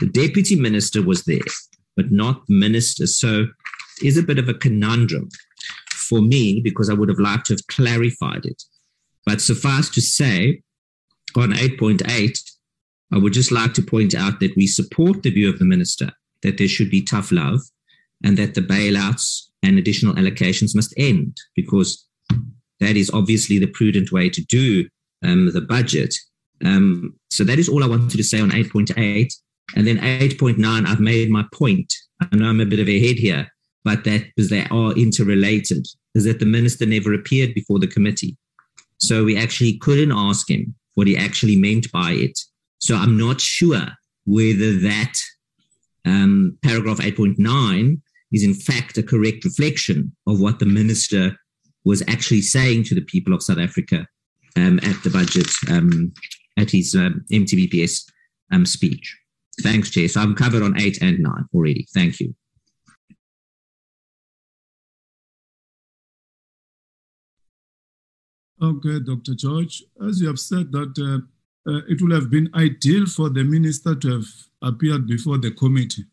The 0.00 0.08
deputy 0.08 0.56
minister 0.56 1.02
was 1.02 1.24
there, 1.24 1.38
but 1.96 2.10
not 2.10 2.46
the 2.46 2.58
minister. 2.58 3.06
So 3.06 3.46
it 4.02 4.06
is 4.06 4.16
a 4.16 4.22
bit 4.22 4.38
of 4.38 4.48
a 4.48 4.54
conundrum 4.54 5.28
for 5.92 6.20
me 6.20 6.60
because 6.60 6.90
I 6.90 6.94
would 6.94 7.08
have 7.08 7.20
liked 7.20 7.46
to 7.46 7.54
have 7.54 7.66
clarified 7.68 8.44
it. 8.44 8.62
But 9.24 9.40
suffice 9.40 9.88
to 9.90 10.00
say, 10.00 10.62
on 11.36 11.52
8.8, 11.52 12.38
I 13.14 13.18
would 13.18 13.32
just 13.32 13.52
like 13.52 13.74
to 13.74 13.82
point 13.82 14.12
out 14.14 14.40
that 14.40 14.56
we 14.56 14.66
support 14.66 15.22
the 15.22 15.30
view 15.30 15.48
of 15.48 15.60
the 15.60 15.64
minister 15.64 16.10
that 16.42 16.58
there 16.58 16.68
should 16.68 16.90
be 16.90 17.00
tough 17.00 17.30
love 17.30 17.60
and 18.24 18.36
that 18.36 18.54
the 18.54 18.60
bailouts 18.60 19.42
and 19.62 19.78
additional 19.78 20.14
allocations 20.16 20.74
must 20.74 20.92
end 20.96 21.36
because 21.54 22.06
that 22.80 22.96
is 22.96 23.10
obviously 23.12 23.58
the 23.58 23.68
prudent 23.68 24.10
way 24.10 24.28
to 24.28 24.44
do 24.46 24.88
um, 25.22 25.52
the 25.52 25.60
budget. 25.60 26.12
Um, 26.64 27.14
so 27.30 27.44
that 27.44 27.58
is 27.58 27.68
all 27.68 27.84
I 27.84 27.86
wanted 27.86 28.16
to 28.16 28.24
say 28.24 28.40
on 28.40 28.50
8.8. 28.50 29.32
And 29.76 29.86
then 29.86 29.98
8.9, 29.98 30.86
I've 30.86 31.00
made 31.00 31.30
my 31.30 31.44
point. 31.52 31.94
I 32.20 32.34
know 32.34 32.48
I'm 32.48 32.60
a 32.60 32.66
bit 32.66 32.80
of 32.80 32.88
a 32.88 33.06
head 33.06 33.16
here, 33.16 33.46
but 33.84 34.02
that 34.04 34.24
because 34.34 34.50
they 34.50 34.66
are 34.72 34.92
interrelated, 34.92 35.86
is 36.16 36.24
that 36.24 36.40
the 36.40 36.46
minister 36.46 36.84
never 36.84 37.14
appeared 37.14 37.54
before 37.54 37.78
the 37.78 37.86
committee. 37.86 38.36
So 38.98 39.24
we 39.24 39.36
actually 39.36 39.78
couldn't 39.78 40.12
ask 40.12 40.50
him 40.50 40.74
what 40.94 41.06
he 41.06 41.16
actually 41.16 41.56
meant 41.56 41.90
by 41.92 42.10
it. 42.12 42.38
So 42.84 42.96
I'm 42.96 43.16
not 43.16 43.40
sure 43.40 43.86
whether 44.26 44.78
that 44.80 45.14
um, 46.04 46.58
paragraph 46.62 46.98
8.9 46.98 47.98
is 48.30 48.44
in 48.44 48.52
fact 48.52 48.98
a 48.98 49.02
correct 49.02 49.42
reflection 49.46 50.14
of 50.26 50.38
what 50.38 50.58
the 50.58 50.66
minister 50.66 51.34
was 51.86 52.02
actually 52.08 52.42
saying 52.42 52.84
to 52.84 52.94
the 52.94 53.00
people 53.00 53.32
of 53.32 53.42
South 53.42 53.58
Africa 53.58 54.06
um, 54.56 54.80
at 54.82 55.02
the 55.02 55.08
budget, 55.08 55.48
um, 55.70 56.12
at 56.58 56.70
his 56.70 56.94
um, 56.94 57.24
MTBPS 57.32 58.04
um, 58.52 58.66
speech. 58.66 59.16
Thanks, 59.62 59.88
Chair. 59.88 60.06
So 60.08 60.20
I'm 60.20 60.34
covered 60.34 60.62
on 60.62 60.78
8 60.78 61.00
and 61.00 61.20
9 61.20 61.32
already. 61.54 61.86
Thank 61.94 62.20
you. 62.20 62.34
Okay, 68.60 69.00
Dr. 69.00 69.34
George, 69.34 69.84
as 70.06 70.20
you 70.20 70.26
have 70.26 70.38
said 70.38 70.70
that 70.72 70.92
uh, 70.98 71.24
uh, 71.66 71.80
it 71.88 72.00
would 72.02 72.12
have 72.12 72.30
been 72.30 72.50
ideal 72.54 73.06
for 73.06 73.30
the 73.30 73.42
minister 73.42 73.94
to 73.94 74.12
have 74.12 74.26
appeared 74.62 75.06
before 75.06 75.38
the 75.38 75.50
committee 75.50 76.04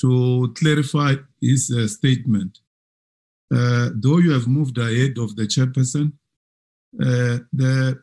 to 0.00 0.52
clarify 0.56 1.14
his 1.40 1.70
uh, 1.70 1.86
statement. 1.86 2.58
Uh, 3.52 3.90
though 3.94 4.18
you 4.18 4.30
have 4.30 4.46
moved 4.46 4.78
ahead 4.78 5.18
of 5.18 5.34
the 5.36 5.42
chairperson, 5.42 6.12
uh, 7.00 7.38
the 7.52 8.00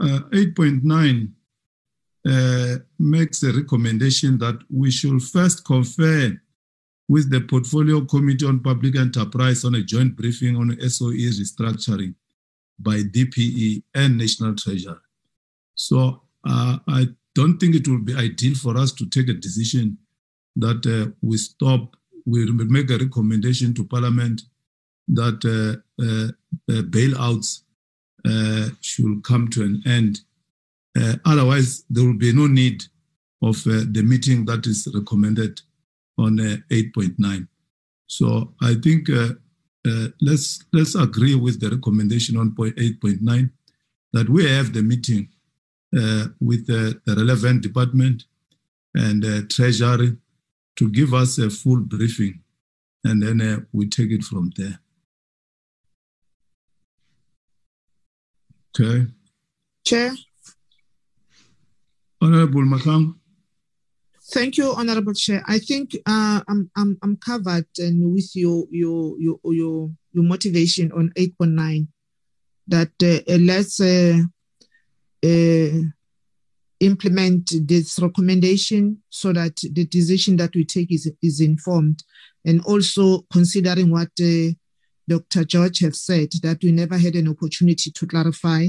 uh, 0.00 0.20
8.9 0.30 1.30
uh, 2.26 2.78
makes 2.98 3.42
a 3.42 3.52
recommendation 3.52 4.38
that 4.38 4.58
we 4.70 4.90
should 4.90 5.22
first 5.22 5.64
confer 5.64 6.32
with 7.08 7.30
the 7.30 7.40
Portfolio 7.40 8.00
Committee 8.02 8.46
on 8.46 8.60
Public 8.60 8.96
Enterprise 8.96 9.64
on 9.64 9.74
a 9.74 9.82
joint 9.82 10.16
briefing 10.16 10.56
on 10.56 10.76
SOE 10.88 11.12
restructuring 11.12 12.14
by 12.78 12.96
DPE 13.02 13.82
and 13.94 14.16
National 14.18 14.54
Treasury. 14.54 14.96
So 15.74 16.22
uh, 16.46 16.78
I 16.88 17.08
don't 17.34 17.58
think 17.58 17.74
it 17.74 17.88
will 17.88 18.00
be 18.00 18.14
ideal 18.14 18.54
for 18.54 18.76
us 18.76 18.92
to 18.92 19.08
take 19.08 19.28
a 19.28 19.34
decision 19.34 19.98
that 20.56 20.86
uh, 20.86 21.10
we 21.20 21.36
stop, 21.36 21.96
we 22.26 22.50
make 22.52 22.90
a 22.90 22.98
recommendation 22.98 23.74
to 23.74 23.84
Parliament 23.84 24.42
that 25.08 25.44
uh, 25.44 26.02
uh, 26.02 26.28
uh 26.72 26.82
bailouts 26.82 27.62
uh, 28.24 28.68
should 28.80 29.22
come 29.22 29.48
to 29.48 29.62
an 29.62 29.82
end. 29.86 30.20
otherwise, 31.26 31.84
there 31.90 32.04
will 32.04 32.16
be 32.16 32.32
no 32.32 32.46
need 32.46 32.84
of 33.42 33.62
the 33.64 34.02
meeting 34.02 34.46
that 34.46 34.66
is 34.66 34.88
recommended 34.94 35.60
on 36.16 36.38
8.9. 36.38 37.48
So 38.06 38.54
I 38.62 38.74
think 38.74 39.08
let's 40.22 40.64
let's 40.72 40.94
agree 40.94 41.34
with 41.34 41.60
the 41.60 41.70
recommendation 41.70 42.38
on 42.38 42.54
point 42.54 42.76
8.9 42.76 43.50
that 44.12 44.28
we 44.30 44.48
have 44.48 44.72
the 44.72 44.82
meeting 44.82 45.28
with 46.40 46.66
the, 46.66 47.00
the, 47.04 47.14
relevant 47.14 47.62
department 47.62 48.24
and 48.94 49.24
uh, 49.24 49.42
treasury 49.48 50.16
to 50.76 50.88
give 50.88 51.14
us 51.14 51.38
a 51.38 51.48
full 51.50 51.80
briefing 51.80 52.40
and 53.04 53.22
then 53.22 53.40
uh, 53.40 53.60
we 53.72 53.88
take 53.88 54.10
it 54.10 54.24
from 54.24 54.50
there. 54.56 54.80
Okay. 58.80 59.06
Chair. 59.84 60.12
Honorable 62.20 62.62
Makang. 62.62 63.14
Thank 64.32 64.56
you, 64.56 64.72
Honorable 64.72 65.12
Chair. 65.12 65.44
I 65.46 65.58
think 65.58 65.94
uh, 66.06 66.40
I'm, 66.48 66.70
I'm, 66.76 66.98
I'm 67.02 67.16
covered 67.18 67.66
and 67.78 68.12
with 68.12 68.34
your, 68.34 68.64
your, 68.70 69.20
your, 69.20 69.38
your, 69.44 69.90
your 70.12 70.24
motivation 70.24 70.90
on 70.92 71.12
8.9 71.16 71.86
that 72.68 72.90
uh, 73.02 73.38
let's 73.38 73.78
uh, 73.80 74.22
uh, 75.24 75.80
implement 76.80 77.52
this 77.66 77.98
recommendation 77.98 79.02
so 79.08 79.32
that 79.32 79.56
the 79.72 79.86
decision 79.86 80.36
that 80.36 80.54
we 80.54 80.64
take 80.64 80.92
is, 80.92 81.10
is 81.22 81.40
informed. 81.40 82.02
And 82.44 82.60
also 82.64 83.24
considering 83.32 83.90
what 83.90 84.10
uh, 84.20 84.52
Dr. 85.08 85.44
George 85.44 85.80
have 85.80 85.96
said, 85.96 86.28
that 86.42 86.58
we 86.62 86.72
never 86.72 86.98
had 86.98 87.14
an 87.14 87.28
opportunity 87.28 87.90
to 87.90 88.06
clarify 88.06 88.66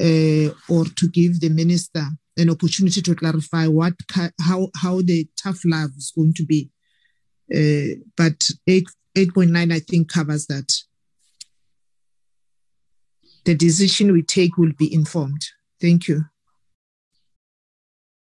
uh, 0.00 0.48
or 0.68 0.84
to 0.84 1.08
give 1.12 1.40
the 1.40 1.50
minister 1.50 2.04
an 2.36 2.50
opportunity 2.50 3.00
to 3.00 3.14
clarify 3.14 3.66
what 3.66 3.94
how 4.40 4.68
how 4.76 5.00
the 5.02 5.28
tough 5.40 5.60
love 5.64 5.90
is 5.96 6.12
going 6.16 6.34
to 6.34 6.44
be. 6.44 6.70
Uh, 7.54 8.00
but 8.16 8.48
8, 8.66 8.84
8.9, 9.16 9.72
I 9.72 9.78
think, 9.78 10.10
covers 10.10 10.46
that. 10.46 10.72
The 13.44 13.54
decision 13.54 14.12
we 14.12 14.22
take 14.22 14.56
will 14.56 14.72
be 14.72 14.92
informed. 14.92 15.44
Thank 15.84 16.08
you. 16.08 16.24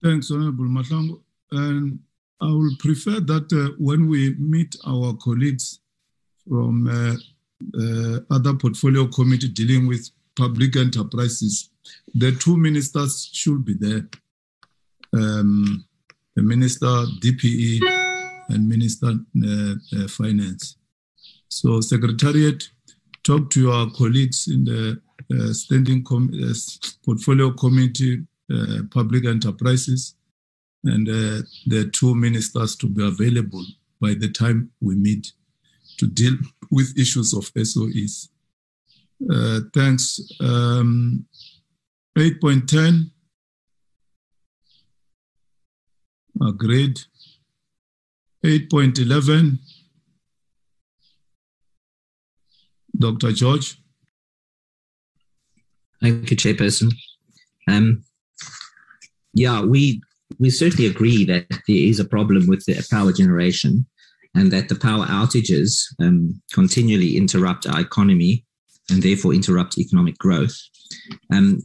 Thanks, 0.03 0.33
Honorable 0.33 0.65
Mahlangu. 0.65 1.21
And 1.53 2.01
I 2.41 2.47
will 2.47 2.75
prefer 2.81 3.21
that 3.21 3.53
uh, 3.53 3.77
when 3.79 4.09
we 4.09 4.35
meet 4.35 4.75
our 4.85 5.15
colleagues 5.15 5.79
from 6.49 6.89
uh, 6.89 7.15
uh, 7.81 8.19
other 8.33 8.55
portfolio 8.55 9.07
committee 9.07 9.47
dealing 9.47 9.87
with 9.87 10.11
public 10.35 10.75
enterprises, 10.75 11.71
the 12.13 12.33
two 12.33 12.57
ministers 12.57 13.31
should 13.33 13.65
be 13.65 13.75
there. 13.75 14.09
Um, 15.13 15.85
the 16.35 16.43
minister 16.43 16.87
DPE 17.23 17.79
and 18.49 18.69
minister 18.69 19.13
uh, 19.47 19.75
uh, 19.97 20.09
finance. 20.09 20.79
So 21.47 21.81
secretariat, 21.81 22.65
talk 23.23 23.51
to 23.51 23.61
your 23.61 23.91
colleagues 23.93 24.49
in 24.49 24.65
the 24.65 25.01
standing 25.53 26.05
com- 26.05 26.33
uh, 26.43 26.55
portfolio 27.05 27.51
committee, 27.53 28.23
uh, 28.53 28.83
public 28.91 29.25
enterprises, 29.25 30.15
and 30.85 31.09
uh, 31.09 31.43
the 31.67 31.91
two 31.93 32.15
ministers 32.15 32.77
to 32.77 32.89
be 32.89 33.05
available 33.05 33.65
by 34.01 34.15
the 34.15 34.29
time 34.29 34.71
we 34.81 34.97
meet 34.97 35.33
to 35.99 36.07
deal 36.07 36.35
with 36.71 36.99
issues 36.99 37.33
of 37.35 37.45
SOEs. 37.55 38.29
Uh, 39.31 39.61
thanks. 39.73 40.21
Um, 40.41 41.27
8.10. 42.19 43.11
Agreed. 46.41 47.01
8.11. 48.45 49.59
Dr. 52.99 53.33
George. 53.33 53.82
Thank 56.03 56.31
you, 56.33 56.37
Chairperson. 56.37 56.93
Um, 57.69 58.03
yeah, 59.35 59.63
we 59.63 60.03
we 60.39 60.51
certainly 60.51 60.87
agree 60.87 61.25
that 61.27 61.47
there 61.49 61.61
is 61.69 62.01
a 62.01 62.05
problem 62.05 62.49
with 62.49 62.65
the 62.65 62.85
power 62.91 63.13
generation 63.13 63.87
and 64.35 64.51
that 64.51 64.69
the 64.69 64.75
power 64.75 65.07
outages 65.07 65.85
um, 66.01 66.43
continually 66.53 67.17
interrupt 67.17 67.67
our 67.67 67.81
economy 67.81 68.45
and 68.91 69.03
therefore 69.03 69.35
interrupt 69.35 69.79
economic 69.79 70.19
growth. 70.19 70.57
Um, 71.33 71.61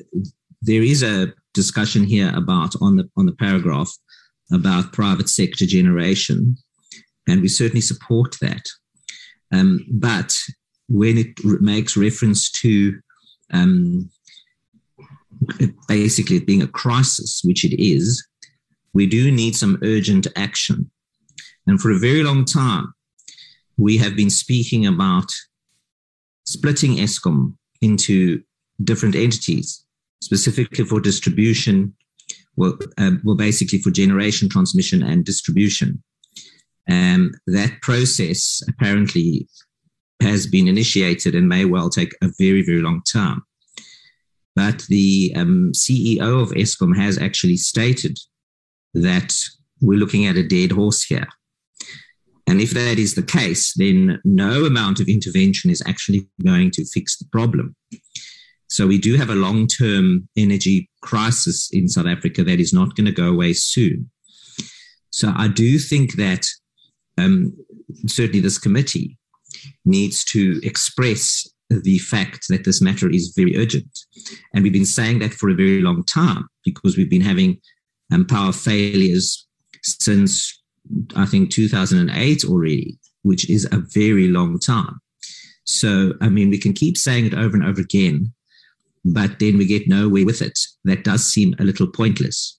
there 0.61 0.83
is 0.83 1.01
a 1.01 1.33
discussion 1.53 2.03
here 2.03 2.31
about 2.35 2.75
on 2.79 2.97
the 2.97 3.09
on 3.17 3.25
the 3.25 3.35
paragraph 3.35 3.91
about 4.53 4.93
private 4.93 5.29
sector 5.29 5.65
generation, 5.65 6.57
and 7.27 7.41
we 7.41 7.47
certainly 7.47 7.81
support 7.81 8.37
that. 8.41 8.67
Um, 9.51 9.83
but 9.91 10.37
when 10.89 11.17
it 11.17 11.43
makes 11.43 11.97
reference 11.97 12.51
to 12.51 12.99
um, 13.51 14.09
basically 15.87 16.39
being 16.39 16.61
a 16.61 16.67
crisis, 16.67 17.41
which 17.43 17.63
it 17.63 17.81
is, 17.81 18.25
we 18.93 19.05
do 19.05 19.31
need 19.31 19.55
some 19.55 19.77
urgent 19.83 20.27
action. 20.35 20.89
And 21.67 21.79
for 21.79 21.91
a 21.91 21.99
very 21.99 22.23
long 22.23 22.45
time, 22.45 22.93
we 23.77 23.97
have 23.97 24.15
been 24.15 24.29
speaking 24.29 24.85
about 24.85 25.29
splitting 26.45 26.95
Eskom 26.95 27.55
into 27.81 28.41
different 28.83 29.15
entities, 29.15 29.85
specifically 30.21 30.85
for 30.85 30.99
distribution, 30.99 31.93
well, 32.55 32.77
um, 32.97 33.21
well 33.23 33.35
basically 33.35 33.79
for 33.79 33.91
generation, 33.91 34.49
transmission, 34.49 35.03
and 35.03 35.25
distribution. 35.25 36.01
Um, 36.89 37.31
that 37.47 37.81
process 37.81 38.61
apparently 38.67 39.47
has 40.21 40.47
been 40.47 40.67
initiated 40.67 41.35
and 41.35 41.47
may 41.47 41.65
well 41.65 41.89
take 41.89 42.13
a 42.23 42.29
very, 42.39 42.63
very 42.63 42.81
long 42.81 43.01
time. 43.03 43.43
But 44.57 44.81
the 44.89 45.31
um, 45.35 45.71
CEO 45.75 46.41
of 46.41 46.49
Eskom 46.49 46.97
has 46.97 47.19
actually 47.19 47.57
stated 47.57 48.17
that 48.95 49.31
we're 49.81 49.99
looking 49.99 50.25
at 50.25 50.35
a 50.35 50.47
dead 50.47 50.71
horse 50.71 51.03
here. 51.03 51.27
And 52.47 52.59
if 52.59 52.71
that 52.71 52.97
is 52.97 53.13
the 53.13 53.21
case, 53.21 53.75
then 53.75 54.19
no 54.25 54.65
amount 54.65 54.99
of 54.99 55.07
intervention 55.07 55.69
is 55.69 55.83
actually 55.85 56.27
going 56.43 56.71
to 56.71 56.85
fix 56.85 57.19
the 57.19 57.27
problem. 57.31 57.75
So 58.67 58.87
we 58.87 58.97
do 58.97 59.15
have 59.15 59.29
a 59.29 59.35
long 59.35 59.67
term 59.67 60.27
energy 60.35 60.89
crisis 61.03 61.69
in 61.71 61.87
South 61.87 62.07
Africa 62.07 62.43
that 62.43 62.59
is 62.59 62.73
not 62.73 62.95
going 62.95 63.05
to 63.05 63.11
go 63.11 63.29
away 63.29 63.53
soon. 63.53 64.09
So 65.11 65.33
I 65.37 65.49
do 65.49 65.77
think 65.77 66.13
that 66.13 66.47
um, 67.19 67.55
certainly 68.07 68.39
this 68.39 68.57
committee 68.57 69.19
needs 69.85 70.23
to 70.25 70.59
express 70.63 71.46
the 71.69 71.97
fact 71.99 72.47
that 72.49 72.63
this 72.63 72.81
matter 72.81 73.09
is 73.09 73.33
very 73.35 73.57
urgent. 73.57 73.99
And 74.53 74.63
we've 74.63 74.73
been 74.73 74.85
saying 74.85 75.19
that 75.19 75.33
for 75.33 75.49
a 75.49 75.55
very 75.55 75.81
long 75.81 76.03
time 76.05 76.47
because 76.63 76.97
we've 76.97 77.09
been 77.09 77.21
having 77.21 77.59
um, 78.11 78.25
power 78.25 78.53
failures 78.53 79.45
since 79.83 80.61
I 81.15 81.25
think 81.25 81.51
2008 81.51 82.45
already, 82.45 82.97
which 83.23 83.49
is 83.49 83.67
a 83.71 83.83
very 83.93 84.27
long 84.27 84.59
time. 84.59 84.99
So, 85.65 86.13
I 86.21 86.29
mean, 86.29 86.49
we 86.49 86.57
can 86.57 86.73
keep 86.73 86.97
saying 86.97 87.25
it 87.25 87.33
over 87.33 87.57
and 87.57 87.65
over 87.65 87.81
again, 87.81 88.33
but 89.03 89.39
then 89.39 89.57
we 89.57 89.65
get 89.65 89.89
nowhere 89.89 90.25
with 90.25 90.41
it. 90.41 90.57
That 90.85 91.03
does 91.03 91.25
seem 91.25 91.53
a 91.59 91.63
little 91.63 91.87
pointless. 91.87 92.57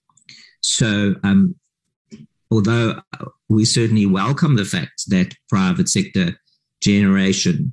So, 0.61 1.15
um, 1.25 1.55
although 2.51 3.01
we 3.49 3.65
certainly 3.65 4.05
welcome 4.05 4.57
the 4.57 4.67
fact 4.67 5.05
that 5.09 5.35
private 5.49 5.89
sector 5.89 6.39
generation 6.83 7.73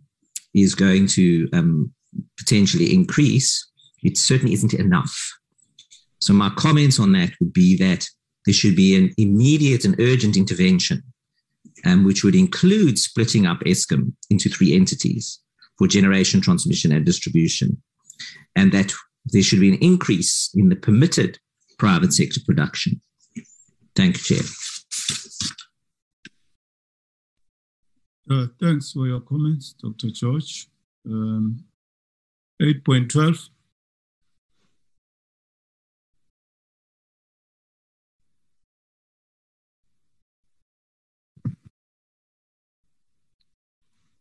is 0.56 0.74
going 0.74 1.06
to 1.06 1.48
um, 1.54 1.94
potentially 2.38 2.94
increase, 2.94 3.68
it 4.04 4.18
certainly 4.18 4.54
isn't 4.54 4.74
enough. 4.74 5.16
So, 6.20 6.34
my 6.34 6.50
comments 6.52 7.00
on 7.00 7.12
that 7.12 7.32
would 7.40 7.54
be 7.54 7.78
that 7.78 8.08
there 8.46 8.54
should 8.54 8.76
be 8.76 8.96
an 8.96 9.14
immediate 9.18 9.86
and 9.86 10.00
urgent 10.00 10.38
intervention, 10.38 11.04
um, 11.84 12.04
which 12.04 12.24
would 12.24 12.36
include 12.36 12.98
splitting 12.98 13.46
up 13.46 13.60
Eskom 13.62 14.14
into 14.30 14.50
three 14.50 14.74
entities 14.74 15.40
for 15.78 15.88
generation, 15.88 16.42
transmission, 16.42 16.92
and 16.92 17.06
distribution, 17.06 17.82
and 18.56 18.72
that 18.72 18.94
there 19.26 19.42
should 19.42 19.60
be 19.60 19.70
an 19.70 19.80
increase 19.82 20.50
in 20.56 20.70
the 20.70 20.76
permitted 20.76 21.38
private 21.78 22.14
sector 22.14 22.40
production. 22.46 23.02
Thank 23.96 24.18
you, 24.18 24.38
Chair. 24.38 24.48
Uh, 28.30 28.48
thanks 28.60 28.92
for 28.92 29.06
your 29.08 29.20
comments, 29.22 29.74
Dr. 29.74 30.10
George. 30.10 30.68
Um, 31.06 31.64
8.12. 32.62 33.50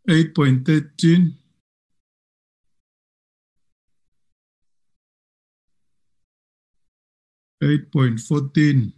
Eight 0.06 0.34
point 0.34 0.66
thirteen. 0.66 1.38
Eight 7.62 7.90
point 7.90 8.20
fourteen. 8.20 8.92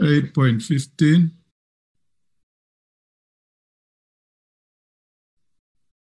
8.15, 0.00 1.30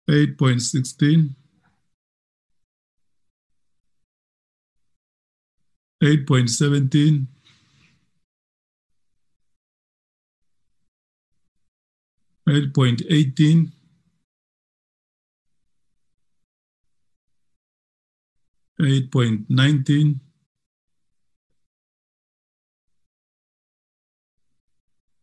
8.16, 0.08 1.36
8.17, 6.04 7.28
8.18, 12.48 13.72
8.19, 18.80 20.27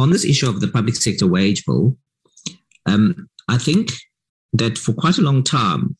on 0.00 0.10
this 0.10 0.24
issue 0.24 0.48
of 0.48 0.60
the 0.60 0.68
public 0.68 0.96
sector 0.96 1.26
wage 1.26 1.64
bill, 1.64 1.96
um, 2.86 3.28
I 3.48 3.58
think 3.58 3.90
that 4.52 4.78
for 4.78 4.92
quite 4.92 5.18
a 5.18 5.22
long 5.22 5.42
time, 5.42 5.96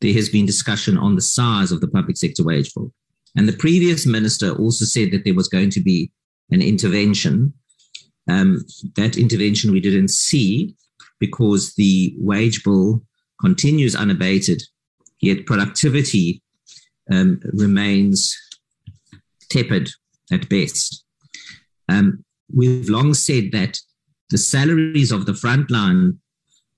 there 0.00 0.14
has 0.14 0.28
been 0.28 0.46
discussion 0.46 0.96
on 0.96 1.14
the 1.14 1.22
size 1.22 1.72
of 1.72 1.80
the 1.80 1.88
public 1.88 2.16
sector 2.16 2.44
wage 2.44 2.72
bill. 2.74 2.92
And 3.36 3.48
the 3.48 3.56
previous 3.56 4.06
minister 4.06 4.52
also 4.52 4.84
said 4.84 5.10
that 5.12 5.24
there 5.24 5.34
was 5.34 5.48
going 5.48 5.70
to 5.70 5.80
be 5.80 6.10
an 6.50 6.62
intervention. 6.62 7.52
Um, 8.28 8.64
that 8.96 9.16
intervention 9.16 9.72
we 9.72 9.80
didn't 9.80 10.08
see 10.08 10.74
because 11.18 11.74
the 11.74 12.14
wage 12.18 12.64
bill 12.64 13.02
continues 13.40 13.94
unabated, 13.94 14.62
yet 15.20 15.46
productivity 15.46 16.42
um, 17.10 17.40
remains 17.52 18.36
tepid 19.48 19.90
at 20.32 20.48
best. 20.48 21.04
Um, 21.88 22.24
we've 22.54 22.88
long 22.88 23.14
said 23.14 23.52
that 23.52 23.78
the 24.30 24.38
salaries 24.38 25.12
of 25.12 25.26
the 25.26 25.32
frontline 25.32 26.18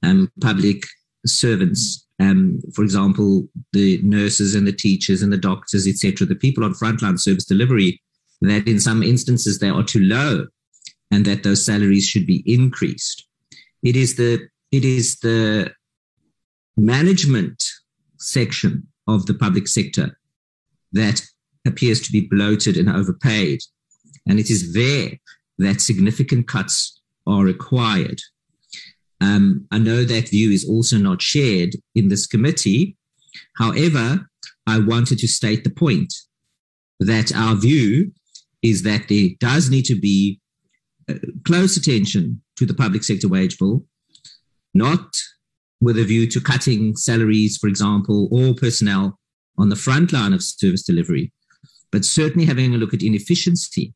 um, 0.02 0.30
public 0.40 0.84
servants, 1.26 2.06
um, 2.18 2.60
for 2.74 2.82
example, 2.82 3.48
the 3.72 4.00
nurses 4.02 4.54
and 4.54 4.66
the 4.66 4.72
teachers 4.72 5.22
and 5.22 5.32
the 5.32 5.38
doctors, 5.38 5.86
etc., 5.86 6.26
the 6.26 6.34
people 6.34 6.64
on 6.64 6.74
frontline 6.74 7.18
service 7.18 7.44
delivery, 7.44 8.00
that 8.40 8.66
in 8.66 8.80
some 8.80 9.02
instances 9.02 9.58
they 9.58 9.68
are 9.68 9.84
too 9.84 10.00
low, 10.00 10.46
and 11.10 11.24
that 11.26 11.42
those 11.42 11.64
salaries 11.64 12.06
should 12.06 12.26
be 12.26 12.42
increased. 12.46 13.26
It 13.82 13.96
is 13.96 14.16
the 14.16 14.48
it 14.72 14.84
is 14.84 15.18
the 15.18 15.72
management 16.76 17.62
section 18.18 18.88
of 19.06 19.26
the 19.26 19.34
public 19.34 19.68
sector 19.68 20.18
that 20.92 21.22
appears 21.66 22.00
to 22.00 22.12
be 22.12 22.22
bloated 22.22 22.76
and 22.76 22.88
overpaid, 22.88 23.60
and 24.26 24.40
it 24.40 24.50
is 24.50 24.72
there 24.72 25.12
that 25.58 25.80
significant 25.80 26.48
cuts 26.48 27.00
are 27.26 27.44
required. 27.44 28.20
Um, 29.20 29.66
I 29.70 29.78
know 29.78 30.04
that 30.04 30.30
view 30.30 30.50
is 30.50 30.68
also 30.68 30.98
not 30.98 31.22
shared 31.22 31.76
in 31.94 32.08
this 32.08 32.26
committee. 32.26 32.96
However, 33.56 34.28
I 34.66 34.78
wanted 34.80 35.18
to 35.18 35.28
state 35.28 35.64
the 35.64 35.70
point 35.70 36.12
that 36.98 37.34
our 37.34 37.54
view 37.54 38.12
is 38.62 38.82
that 38.82 39.08
there 39.08 39.28
does 39.38 39.70
need 39.70 39.84
to 39.86 39.98
be 39.98 40.40
uh, 41.08 41.14
close 41.44 41.76
attention 41.76 42.42
to 42.56 42.66
the 42.66 42.74
public 42.74 43.04
sector 43.04 43.28
wage 43.28 43.58
bill, 43.58 43.84
not 44.74 45.16
with 45.80 45.98
a 45.98 46.04
view 46.04 46.28
to 46.28 46.40
cutting 46.40 46.96
salaries, 46.96 47.58
for 47.58 47.66
example, 47.68 48.28
or 48.30 48.54
personnel 48.54 49.18
on 49.58 49.68
the 49.68 49.76
front 49.76 50.12
line 50.12 50.32
of 50.32 50.42
service 50.42 50.82
delivery, 50.82 51.32
but 51.90 52.04
certainly 52.04 52.46
having 52.46 52.74
a 52.74 52.78
look 52.78 52.94
at 52.94 53.02
inefficiency 53.02 53.92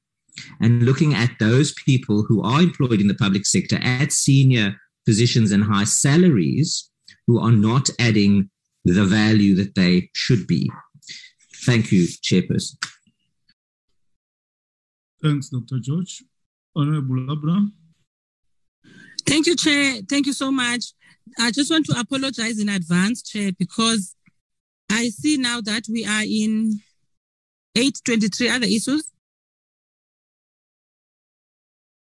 and 0.60 0.82
looking 0.82 1.14
at 1.14 1.30
those 1.38 1.72
people 1.84 2.24
who 2.28 2.42
are 2.42 2.60
employed 2.60 3.00
in 3.00 3.08
the 3.08 3.14
public 3.14 3.46
sector 3.46 3.78
at 3.82 4.12
senior 4.12 4.76
positions 5.06 5.52
and 5.52 5.64
high 5.64 5.84
salaries 5.84 6.90
who 7.26 7.40
are 7.40 7.52
not 7.52 7.88
adding 7.98 8.50
the 8.84 9.04
value 9.04 9.54
that 9.54 9.74
they 9.74 10.10
should 10.14 10.46
be. 10.46 10.70
Thank 11.64 11.90
you, 11.90 12.06
Chairperson. 12.06 12.76
Thanks, 15.22 15.48
Dr. 15.48 15.78
George. 15.80 16.22
Honorable 16.76 17.32
Abraham. 17.32 17.72
Thank 19.26 19.46
you, 19.46 19.56
Chair. 19.56 20.02
Thank 20.08 20.26
you 20.26 20.32
so 20.32 20.52
much. 20.52 20.92
I 21.38 21.50
just 21.50 21.70
want 21.70 21.86
to 21.86 21.98
apologize 21.98 22.60
in 22.60 22.68
advance, 22.68 23.22
Chair, 23.22 23.50
because 23.58 24.14
I 24.90 25.08
see 25.08 25.36
now 25.36 25.60
that 25.62 25.84
we 25.90 26.04
are 26.04 26.22
in 26.22 26.80
823 27.74 28.48
other 28.48 28.66
issues. 28.66 29.10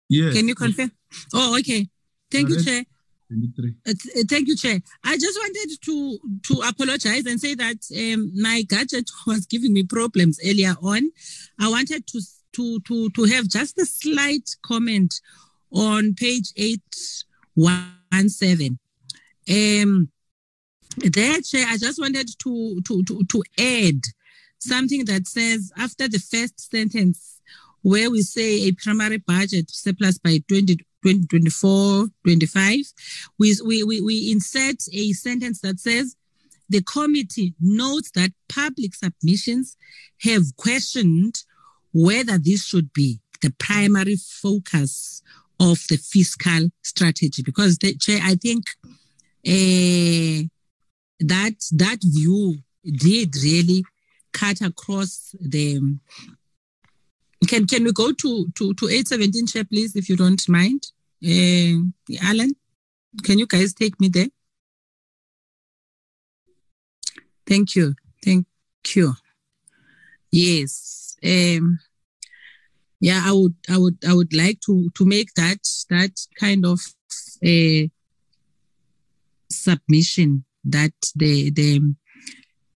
Yes. 0.08 0.34
Can 0.34 0.48
you 0.48 0.54
confirm? 0.54 0.92
Oh, 1.34 1.56
okay. 1.58 1.88
Thank 2.30 2.50
you, 2.50 2.62
Chair. 2.62 2.84
23. 3.28 3.74
Th- 3.84 3.96
uh, 4.16 4.22
thank 4.28 4.48
you, 4.48 4.56
Chair. 4.56 4.80
I 5.04 5.16
just 5.16 5.38
wanted 5.38 5.76
to 5.82 6.18
to 6.44 6.68
apologize 6.68 7.26
and 7.26 7.40
say 7.40 7.54
that 7.54 7.78
um, 7.96 8.30
my 8.40 8.62
gadget 8.68 9.10
was 9.26 9.46
giving 9.46 9.72
me 9.72 9.82
problems 9.82 10.38
earlier 10.44 10.74
on. 10.82 11.10
I 11.58 11.68
wanted 11.68 12.06
to 12.06 12.20
to 12.52 12.80
to 12.80 13.10
to 13.10 13.24
have 13.24 13.48
just 13.48 13.78
a 13.78 13.86
slight 13.86 14.48
comment 14.62 15.14
on 15.72 16.14
page 16.14 16.52
eight 16.56 16.96
one 17.54 18.28
seven. 18.28 18.78
Um, 19.48 20.10
there, 20.98 21.40
Chair, 21.40 21.66
I 21.68 21.78
just 21.78 22.00
wanted 22.00 22.28
to 22.38 22.80
to 22.82 23.02
to 23.04 23.24
to 23.24 23.42
add 23.58 24.02
something 24.58 25.04
that 25.06 25.26
says 25.26 25.72
after 25.76 26.08
the 26.08 26.18
first 26.18 26.70
sentence 26.70 27.40
where 27.86 28.10
we 28.10 28.20
say 28.20 28.66
a 28.66 28.72
primary 28.72 29.18
budget 29.18 29.70
surplus 29.70 30.18
by 30.18 30.42
20, 30.48 30.74
2024 31.04 32.06
25 32.24 32.80
we, 33.38 33.56
we, 33.64 33.84
we, 33.84 34.00
we 34.00 34.32
insert 34.32 34.74
a 34.92 35.12
sentence 35.12 35.60
that 35.60 35.78
says 35.78 36.16
the 36.68 36.82
committee 36.82 37.54
notes 37.60 38.10
that 38.16 38.32
public 38.48 38.92
submissions 38.92 39.76
have 40.22 40.42
questioned 40.56 41.44
whether 41.92 42.38
this 42.38 42.66
should 42.66 42.92
be 42.92 43.20
the 43.40 43.54
primary 43.56 44.16
focus 44.16 45.22
of 45.60 45.78
the 45.88 45.96
fiscal 45.96 46.68
strategy. 46.82 47.44
Because 47.44 47.78
the 47.78 47.94
chair 47.94 48.18
i 48.20 48.34
think 48.34 48.64
uh, 49.46 50.42
that 51.20 51.54
that 51.70 51.98
view 52.02 52.56
did 52.84 53.36
really 53.36 53.84
cut 54.32 54.60
across 54.60 55.36
the 55.40 55.80
can 57.46 57.66
can 57.66 57.84
we 57.84 57.92
go 57.92 58.12
to 58.12 58.48
to 58.54 58.74
to 58.74 58.88
817 58.88 59.46
chair 59.46 59.64
please 59.64 59.96
if 59.96 60.08
you 60.08 60.16
don't 60.16 60.48
mind? 60.48 60.86
Uh, 61.24 61.80
alan 62.22 62.54
can 63.22 63.38
you 63.38 63.46
guys 63.46 63.74
take 63.74 63.98
me 64.00 64.08
there? 64.08 64.28
Thank 67.46 67.76
you 67.76 67.94
thank 68.24 68.46
you. 68.94 69.14
Yes 70.30 71.16
um 71.24 71.78
yeah 73.00 73.22
i 73.24 73.32
would 73.32 73.54
i 73.68 73.78
would 73.78 73.96
i 74.08 74.12
would 74.12 74.34
like 74.34 74.60
to 74.60 74.90
to 74.90 75.04
make 75.04 75.32
that 75.34 75.58
that 75.90 76.12
kind 76.38 76.64
of 76.64 76.80
uh, 77.44 77.86
submission 79.50 80.44
that 80.64 80.92
the 81.14 81.50
the 81.50 81.80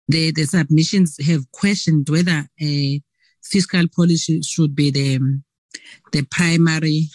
the, 0.07 0.31
the 0.31 0.45
submissions 0.45 1.23
have 1.23 1.51
questioned 1.51 2.09
whether 2.09 2.47
a 2.59 3.01
fiscal 3.43 3.85
policy 3.95 4.41
should 4.41 4.75
be 4.75 4.91
the 4.91 5.19
the 6.11 6.23
primary 6.23 7.07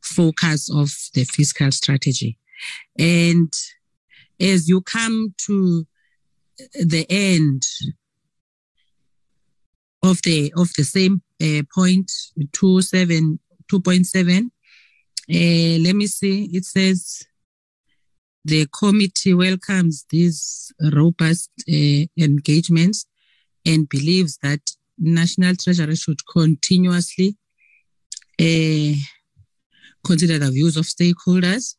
focus 0.00 0.70
of 0.70 0.90
the 1.14 1.24
fiscal 1.24 1.70
strategy. 1.70 2.38
And 2.98 3.52
as 4.40 4.68
you 4.68 4.80
come 4.82 5.34
to 5.46 5.86
the 6.74 7.06
end 7.08 7.66
of 10.02 10.20
the 10.22 10.52
of 10.56 10.70
the 10.76 10.84
same 10.84 11.22
uh, 11.42 11.62
point 11.74 12.10
two 12.52 12.82
seven 12.82 13.38
two 13.68 13.80
point 13.80 14.06
seven, 14.06 14.50
uh, 15.30 15.78
let 15.80 15.94
me 15.94 16.06
see. 16.06 16.50
It 16.52 16.64
says 16.64 17.24
the 18.44 18.66
committee 18.66 19.34
welcomes 19.34 20.04
these 20.10 20.72
robust 20.92 21.50
uh, 21.68 22.06
engagements 22.18 23.06
and 23.64 23.88
believes 23.88 24.38
that 24.38 24.60
national 25.02 25.56
treasury 25.56 25.96
should 25.96 26.20
continuously 26.26 27.36
uh, 28.40 28.94
consider 30.04 30.38
the 30.38 30.50
views 30.50 30.76
of 30.76 30.84
stakeholders 30.84 31.74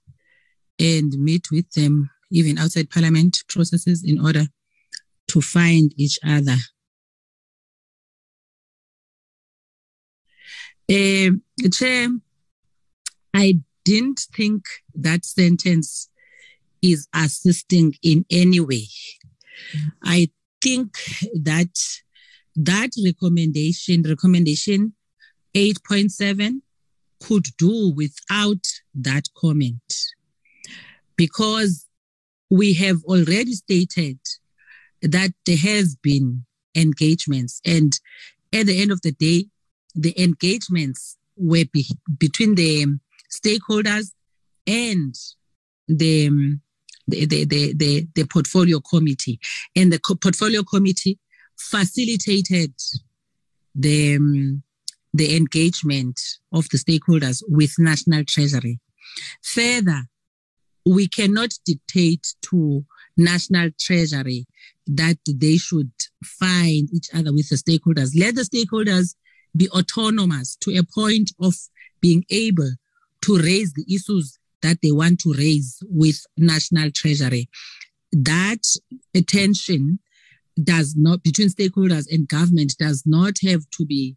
and 0.79 1.11
meet 1.13 1.47
with 1.51 1.69
them 1.71 2.09
even 2.31 2.57
outside 2.57 2.89
parliament 2.89 3.37
processes 3.47 4.03
in 4.03 4.19
order 4.19 4.45
to 5.27 5.41
find 5.41 5.93
each 5.97 6.19
other. 6.25 6.57
Uh, 10.91 11.31
Chair, 11.71 12.09
I 13.33 13.59
didn't 13.85 14.27
think 14.35 14.63
that 14.95 15.25
sentence 15.25 16.09
is 16.81 17.07
assisting 17.13 17.93
in 18.03 18.25
any 18.29 18.59
way. 18.59 18.87
I 20.03 20.29
think 20.61 20.97
that 21.33 21.71
that 22.55 22.91
recommendation, 23.03 24.03
recommendation 24.03 24.93
8.7, 25.55 26.61
could 27.21 27.45
do 27.57 27.93
without 27.95 28.65
that 28.95 29.25
comment. 29.35 29.93
Because 31.15 31.87
we 32.49 32.73
have 32.73 33.03
already 33.05 33.53
stated 33.53 34.19
that 35.01 35.31
there 35.45 35.57
has 35.57 35.95
been 35.95 36.45
engagements 36.75 37.61
and 37.65 37.93
at 38.51 38.65
the 38.65 38.81
end 38.81 38.91
of 38.91 39.01
the 39.01 39.11
day 39.11 39.45
the 39.95 40.13
engagements 40.21 41.17
were 41.35 41.65
be, 41.71 41.85
between 42.17 42.55
the 42.55 42.85
stakeholders 43.31 44.11
and 44.65 45.15
the, 45.87 46.29
the, 47.07 47.25
the, 47.25 47.73
the, 47.73 48.07
the, 48.15 48.25
portfolio 48.25 48.79
committee. 48.79 49.39
And 49.75 49.91
the 49.91 49.99
portfolio 49.99 50.63
committee 50.63 51.19
facilitated 51.57 52.73
the 53.75 54.15
um, 54.15 54.63
the 55.13 55.35
engagement 55.37 56.19
of 56.51 56.67
the 56.69 56.77
stakeholders 56.77 57.43
with 57.47 57.75
National 57.77 58.23
Treasury. 58.25 58.79
Further, 59.43 60.03
we 60.85 61.07
cannot 61.07 61.53
dictate 61.65 62.33
to 62.49 62.83
National 63.15 63.69
Treasury 63.79 64.47
that 64.87 65.17
they 65.27 65.57
should 65.57 65.91
find 66.23 66.89
each 66.93 67.09
other 67.13 67.31
with 67.31 67.49
the 67.49 67.55
stakeholders. 67.55 68.11
Let 68.17 68.35
the 68.35 68.41
stakeholders 68.41 69.15
be 69.55 69.69
autonomous 69.69 70.55
to 70.61 70.75
a 70.75 70.83
point 70.83 71.31
of 71.39 71.53
being 72.01 72.25
able 72.29 72.71
to 73.21 73.37
raise 73.37 73.73
the 73.73 73.85
issues 73.93 74.37
that 74.61 74.79
they 74.81 74.91
want 74.91 75.19
to 75.19 75.33
raise 75.33 75.81
with 75.89 76.25
National 76.37 76.89
Treasury. 76.91 77.49
That 78.11 78.63
attention 79.13 79.99
does 80.61 80.95
not, 80.95 81.23
between 81.23 81.49
stakeholders 81.49 82.05
and 82.11 82.27
government, 82.27 82.73
does 82.77 83.03
not 83.05 83.33
have 83.43 83.63
to 83.77 83.85
be 83.85 84.15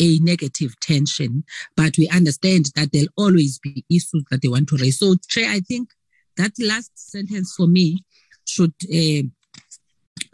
a 0.00 0.18
negative 0.20 0.78
tension, 0.80 1.44
but 1.76 1.96
we 1.98 2.08
understand 2.08 2.66
that 2.74 2.90
there'll 2.92 3.08
always 3.16 3.58
be 3.58 3.84
issues 3.90 4.24
that 4.30 4.40
they 4.42 4.48
want 4.48 4.68
to 4.68 4.76
raise. 4.76 4.98
So, 4.98 5.14
Trey, 5.28 5.46
I 5.46 5.60
think 5.60 5.90
that 6.36 6.52
last 6.58 6.90
sentence 6.94 7.54
for 7.54 7.66
me 7.66 8.04
should 8.46 8.72
uh, 8.84 9.22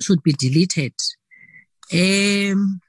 should 0.00 0.22
be 0.22 0.32
deleted. 0.32 0.94
Um, 1.92 2.80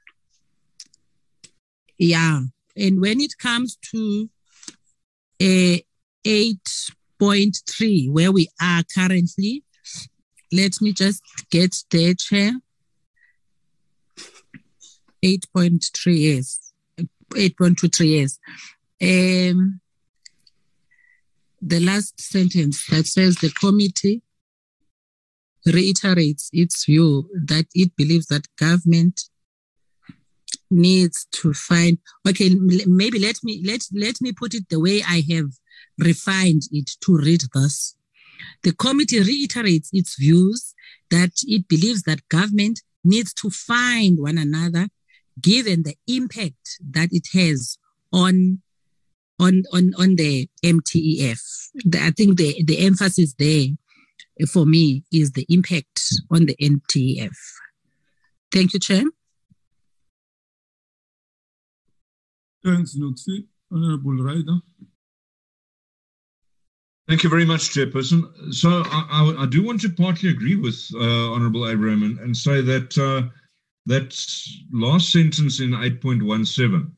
yeah, 1.98 2.40
and 2.76 3.00
when 3.00 3.20
it 3.20 3.36
comes 3.38 3.76
to 3.90 4.30
uh, 5.42 5.78
eight 6.24 6.68
point 7.18 7.58
three, 7.68 8.08
where 8.08 8.30
we 8.30 8.48
are 8.62 8.84
currently, 8.94 9.64
let 10.52 10.80
me 10.80 10.92
just 10.92 11.22
get 11.50 11.74
there, 11.90 12.14
Chair. 12.14 12.52
8.3 15.24 16.18
years. 16.18 16.72
8.23 17.30 18.06
years. 18.06 18.38
Um, 19.00 19.80
the 21.60 21.80
last 21.80 22.20
sentence 22.20 22.86
that 22.86 23.06
says 23.06 23.36
the 23.36 23.50
committee 23.50 24.22
reiterates 25.66 26.50
its 26.52 26.84
view 26.84 27.28
that 27.34 27.66
it 27.74 27.94
believes 27.96 28.26
that 28.26 28.46
government 28.56 29.22
needs 30.70 31.26
to 31.32 31.52
find 31.52 31.98
okay 32.26 32.50
maybe 32.86 33.18
let 33.18 33.36
me 33.42 33.62
let 33.64 33.80
let 33.92 34.20
me 34.20 34.32
put 34.32 34.54
it 34.54 34.68
the 34.68 34.78
way 34.78 35.02
i 35.08 35.22
have 35.30 35.50
refined 35.98 36.62
it 36.70 36.90
to 37.00 37.16
read 37.16 37.40
this 37.54 37.96
the 38.62 38.72
committee 38.72 39.20
reiterates 39.20 39.90
its 39.92 40.16
views 40.18 40.74
that 41.10 41.30
it 41.44 41.68
believes 41.68 42.02
that 42.02 42.28
government 42.28 42.80
needs 43.04 43.32
to 43.34 43.50
find 43.50 44.18
one 44.20 44.38
another 44.38 44.88
given 45.40 45.82
the 45.84 45.94
impact 46.06 46.78
that 46.90 47.08
it 47.12 47.26
has 47.32 47.78
on 48.12 48.60
on 49.40 49.62
on 49.72 49.92
on 49.98 50.16
the 50.16 50.48
MTEF. 50.64 51.40
The, 51.84 52.00
I 52.00 52.10
think 52.10 52.36
the 52.36 52.62
the 52.64 52.84
emphasis 52.84 53.34
there 53.38 53.66
for 54.46 54.66
me 54.66 55.04
is 55.12 55.32
the 55.32 55.46
impact 55.48 56.02
on 56.30 56.46
the 56.46 56.56
MTEF. 56.60 57.36
Thank 58.52 58.72
you, 58.72 58.80
Chair. 58.80 59.04
Thanks, 62.64 62.96
Noxie. 62.96 63.46
Honorable 63.70 64.16
Ryder. 64.24 64.58
Thank 67.08 67.22
you 67.22 67.30
very 67.30 67.46
much, 67.46 67.70
Chairperson. 67.70 68.52
So 68.54 68.82
I, 68.84 69.06
I, 69.10 69.42
I 69.44 69.46
do 69.46 69.64
want 69.64 69.80
to 69.80 69.88
partly 69.88 70.28
agree 70.28 70.56
with 70.56 70.86
uh, 70.94 71.32
Honorable 71.32 71.66
Abraham 71.66 72.02
and, 72.02 72.18
and 72.18 72.36
say 72.36 72.60
that 72.60 72.98
uh, 72.98 73.30
that 73.86 74.14
last 74.70 75.10
sentence 75.10 75.60
in 75.60 75.70
8.17, 75.70 76.90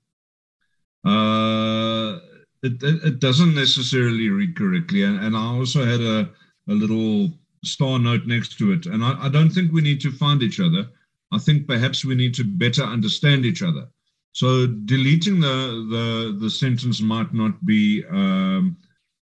uh, 1.06 2.18
it, 2.64 2.82
it, 2.82 3.20
doesn't 3.20 3.54
necessarily 3.54 4.28
read 4.28 4.56
correctly. 4.56 5.04
And, 5.04 5.20
and 5.20 5.36
I 5.36 5.44
also 5.44 5.84
had 5.84 6.00
a, 6.00 6.28
a 6.68 6.72
little 6.72 7.30
star 7.64 8.00
note 8.00 8.26
next 8.26 8.58
to 8.58 8.72
it. 8.72 8.86
And 8.86 9.04
I, 9.04 9.26
I, 9.26 9.28
don't 9.28 9.50
think 9.50 9.70
we 9.70 9.80
need 9.80 10.00
to 10.00 10.10
find 10.10 10.42
each 10.42 10.58
other. 10.58 10.88
I 11.30 11.38
think 11.38 11.68
perhaps 11.68 12.04
we 12.04 12.16
need 12.16 12.34
to 12.34 12.44
better 12.44 12.82
understand 12.82 13.46
each 13.46 13.62
other. 13.62 13.86
So 14.32 14.66
deleting 14.66 15.38
the, 15.38 15.86
the, 15.88 16.38
the 16.40 16.50
sentence 16.50 17.00
might 17.00 17.32
not 17.32 17.64
be 17.64 18.04
um, 18.10 18.76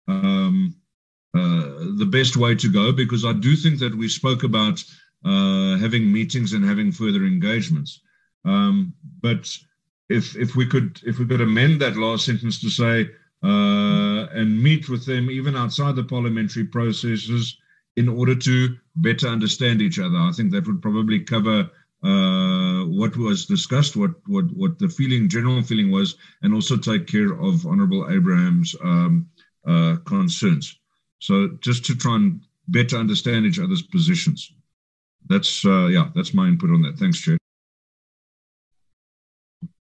um, 0.09 0.75
the 1.35 2.09
best 2.11 2.37
way 2.37 2.55
to 2.55 2.73
go 2.73 2.93
because 2.93 3.25
I 3.25 3.33
do 3.33 3.57
think 3.57 3.79
that 3.81 3.95
we 3.95 4.09
spoke 4.09 4.43
about 4.45 4.83
uh, 5.25 5.77
having 5.79 6.13
meetings 6.13 6.53
and 6.53 6.65
having 6.65 6.93
further 6.93 7.25
engagements. 7.25 8.01
Um, 8.45 8.95
but 9.21 9.57
if 10.09 10.37
if 10.37 10.57
we 10.57 10.67
could 10.67 11.01
if 11.05 11.19
we 11.19 11.27
could 11.27 11.41
amend 11.41 11.81
that 11.81 11.97
last 11.97 12.25
sentence 12.25 12.61
to 12.61 12.71
say 12.71 13.11
uh, 13.43 14.27
and 14.33 14.63
meet 14.63 14.89
with 14.89 15.05
them 15.07 15.31
even 15.31 15.57
outside 15.57 15.97
the 15.97 16.05
parliamentary 16.05 16.65
processes 16.65 17.59
in 17.97 18.09
order 18.09 18.35
to 18.35 18.77
better 18.97 19.27
understand 19.27 19.83
each 19.83 19.99
other, 19.99 20.17
I 20.17 20.31
think 20.33 20.53
that 20.53 20.67
would 20.67 20.81
probably 20.81 21.21
cover 21.21 21.69
uh, 22.05 22.85
what 22.85 23.17
was 23.17 23.47
discussed, 23.47 23.97
what 23.97 24.13
what 24.27 24.45
what 24.53 24.79
the 24.79 24.89
feeling, 24.89 25.29
general 25.29 25.63
feeling 25.63 25.91
was, 25.91 26.17
and 26.43 26.55
also 26.55 26.77
take 26.77 27.07
care 27.07 27.33
of 27.33 27.67
Honourable 27.67 28.09
Abraham's 28.09 28.77
um, 28.83 29.29
uh, 29.67 29.97
concerns. 30.05 30.79
So 31.19 31.49
just 31.61 31.85
to 31.87 31.95
try 31.95 32.17
and 32.17 32.41
better 32.69 32.97
understand 32.97 33.47
each 33.47 33.59
other's 33.59 33.83
positions 33.83 34.53
that's 35.29 35.65
uh, 35.65 35.87
yeah, 35.87 36.09
that's 36.15 36.35
my 36.35 36.49
input 36.49 36.71
on 36.71 36.83
that. 36.83 36.99
Thanks, 36.99 37.21
Chair. 37.21 37.37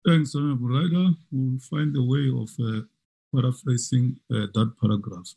Thanks, 0.06 0.34
Honorable. 0.34 1.14
We'll 1.32 1.58
find 1.58 1.96
a 1.96 2.02
way 2.02 2.30
of 2.30 2.50
uh, 2.60 2.82
paraphrasing 3.34 4.18
uh, 4.32 4.46
that 4.54 4.72
paragraph 4.80 5.34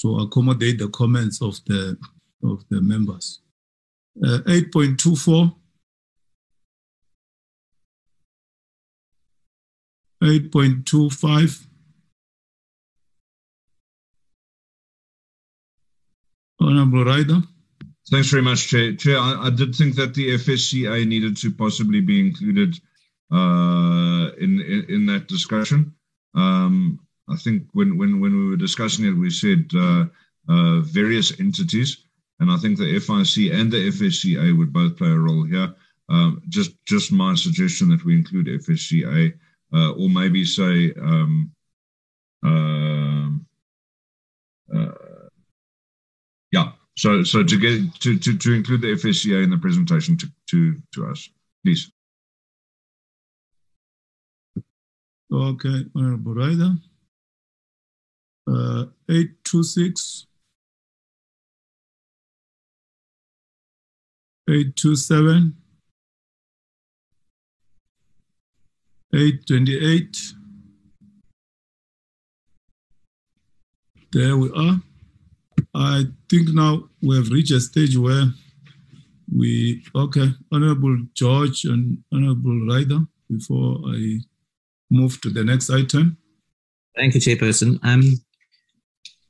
to 0.00 0.18
accommodate 0.18 0.78
the 0.78 0.88
comments 0.88 1.40
of 1.42 1.58
the 1.66 1.96
of 2.42 2.64
the 2.70 2.80
members. 2.80 3.40
Uh, 4.22 4.38
8.24. 4.46 5.54
8.25. 10.22 11.66
Honorable. 16.68 17.42
Thanks 18.10 18.30
very 18.30 18.42
much, 18.42 18.68
Chair. 18.68 18.94
Chair, 18.96 19.18
I, 19.18 19.46
I, 19.46 19.50
did 19.50 19.74
think 19.74 19.96
that 19.96 20.14
the 20.14 20.34
FSCA 20.34 21.06
needed 21.06 21.36
to 21.38 21.50
possibly 21.50 22.00
be 22.00 22.20
included 22.20 22.78
uh, 23.32 24.30
in, 24.38 24.60
in, 24.60 24.86
in 24.88 25.06
that 25.06 25.26
discussion. 25.28 25.94
Um, 26.34 27.00
I 27.28 27.36
think 27.36 27.68
when, 27.72 27.96
when 27.96 28.20
when 28.20 28.36
we 28.36 28.50
were 28.50 28.56
discussing 28.56 29.06
it, 29.06 29.12
we 29.12 29.30
said 29.30 29.70
uh, 29.74 30.06
uh, 30.48 30.80
various 30.80 31.38
entities, 31.40 32.04
and 32.40 32.50
I 32.50 32.58
think 32.58 32.76
the 32.76 33.00
FIC 33.00 33.52
and 33.52 33.72
the 33.72 33.90
FSCA 33.90 34.56
would 34.56 34.72
both 34.72 34.98
play 34.98 35.08
a 35.08 35.18
role 35.18 35.44
here. 35.44 35.74
Um, 36.10 36.42
just 36.48 36.72
just 36.84 37.12
my 37.12 37.34
suggestion 37.34 37.88
that 37.90 38.04
we 38.04 38.14
include 38.14 38.46
FSCA, 38.46 39.32
uh, 39.72 39.90
or 39.92 40.08
maybe 40.10 40.44
say. 40.44 40.92
Um, 41.00 41.52
um 42.42 43.46
uh, 44.74 44.92
so 46.96 47.24
so 47.24 47.42
to 47.42 47.58
get 47.58 47.94
to, 48.00 48.18
to, 48.18 48.38
to 48.38 48.52
include 48.52 48.82
the 48.82 48.94
FSCA 48.94 49.42
in 49.42 49.50
the 49.50 49.58
presentation 49.58 50.16
to, 50.16 50.26
to, 50.50 50.80
to 50.94 51.06
us, 51.06 51.28
please. 51.64 51.90
Okay, 55.32 55.86
Honorable 55.96 56.34
Ryder. 56.34 56.76
Uh, 58.46 58.86
826. 59.08 60.26
827. 64.48 65.56
828. 69.12 70.16
There 74.12 74.36
we 74.36 74.50
are. 74.54 74.80
I 75.74 76.04
think 76.30 76.48
now 76.52 76.84
we 77.02 77.16
have 77.16 77.30
reached 77.30 77.52
a 77.52 77.60
stage 77.60 77.96
where 77.96 78.26
we, 79.34 79.82
okay, 79.94 80.28
Honorable 80.52 80.96
George 81.14 81.64
and 81.64 81.98
Honorable 82.12 82.66
Ryder, 82.66 83.00
before 83.30 83.80
I 83.86 84.20
move 84.90 85.20
to 85.22 85.30
the 85.30 85.44
next 85.44 85.70
item. 85.70 86.18
Thank 86.96 87.14
you, 87.14 87.20
Chairperson. 87.20 87.80
Um, 87.82 88.02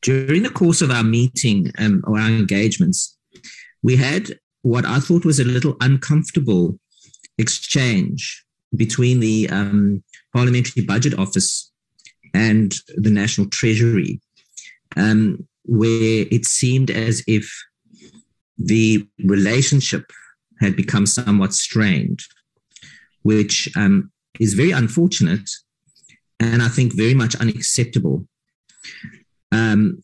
during 0.02 0.42
the 0.42 0.50
course 0.50 0.82
of 0.82 0.90
our 0.90 1.04
meeting 1.04 1.72
um, 1.78 2.02
or 2.06 2.18
our 2.18 2.28
engagements, 2.28 3.16
we 3.82 3.96
had 3.96 4.38
what 4.62 4.84
I 4.84 4.98
thought 4.98 5.24
was 5.24 5.40
a 5.40 5.44
little 5.44 5.76
uncomfortable 5.80 6.78
exchange 7.38 8.44
between 8.76 9.20
the 9.20 9.48
um, 9.50 10.02
Parliamentary 10.34 10.84
Budget 10.84 11.18
Office 11.18 11.72
and 12.34 12.74
the 12.96 13.10
National 13.10 13.48
Treasury. 13.48 14.20
Um, 14.96 15.46
where 15.64 16.26
it 16.30 16.44
seemed 16.44 16.90
as 16.90 17.22
if 17.26 17.50
the 18.58 19.06
relationship 19.24 20.10
had 20.60 20.76
become 20.76 21.06
somewhat 21.06 21.52
strained, 21.52 22.20
which 23.22 23.68
um, 23.76 24.10
is 24.38 24.54
very 24.54 24.70
unfortunate 24.70 25.48
and 26.40 26.62
I 26.62 26.68
think 26.68 26.92
very 26.94 27.14
much 27.14 27.34
unacceptable. 27.36 28.26
Um, 29.52 30.02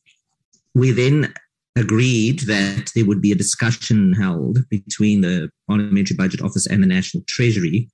we 0.75 0.91
then 0.93 1.35
agreed 1.77 2.41
that 2.41 2.91
there 2.95 3.05
would 3.05 3.21
be 3.21 3.33
a 3.33 3.37
discussion 3.37 4.13
held 4.13 4.59
between 4.69 5.21
the 5.21 5.51
Parliamentary 5.69 6.17
Budget 6.17 6.43
Office 6.43 6.67
and 6.67 6.83
the 6.83 6.87
National 6.87 7.25
Treasury. 7.27 7.89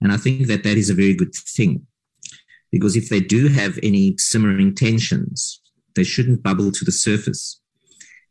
And 0.00 0.12
I 0.12 0.16
think 0.16 0.46
that 0.48 0.62
that 0.64 0.76
is 0.76 0.90
a 0.90 0.94
very 0.94 1.14
good 1.14 1.34
thing 1.34 1.86
because 2.70 2.96
if 2.96 3.08
they 3.08 3.20
do 3.20 3.48
have 3.48 3.78
any 3.82 4.16
simmering 4.18 4.74
tensions, 4.74 5.60
they 5.94 6.04
shouldn't 6.04 6.42
bubble 6.42 6.70
to 6.72 6.84
the 6.84 6.92
surface 6.92 7.60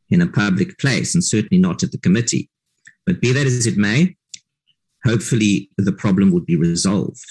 in 0.10 0.22
a 0.22 0.28
public 0.28 0.78
place 0.78 1.16
and 1.16 1.24
certainly 1.24 1.62
not 1.62 1.84
at 1.84 1.92
the 1.92 1.98
committee. 1.98 2.50
But 3.06 3.22
be 3.22 3.32
that 3.32 3.48
as 3.48 3.68
it 3.68 3.78
may, 3.78 4.16
hopefully 5.06 5.70
the 5.78 5.92
problem 5.92 6.32
would 6.32 6.46
be 6.46 6.56
resolved. 6.56 7.26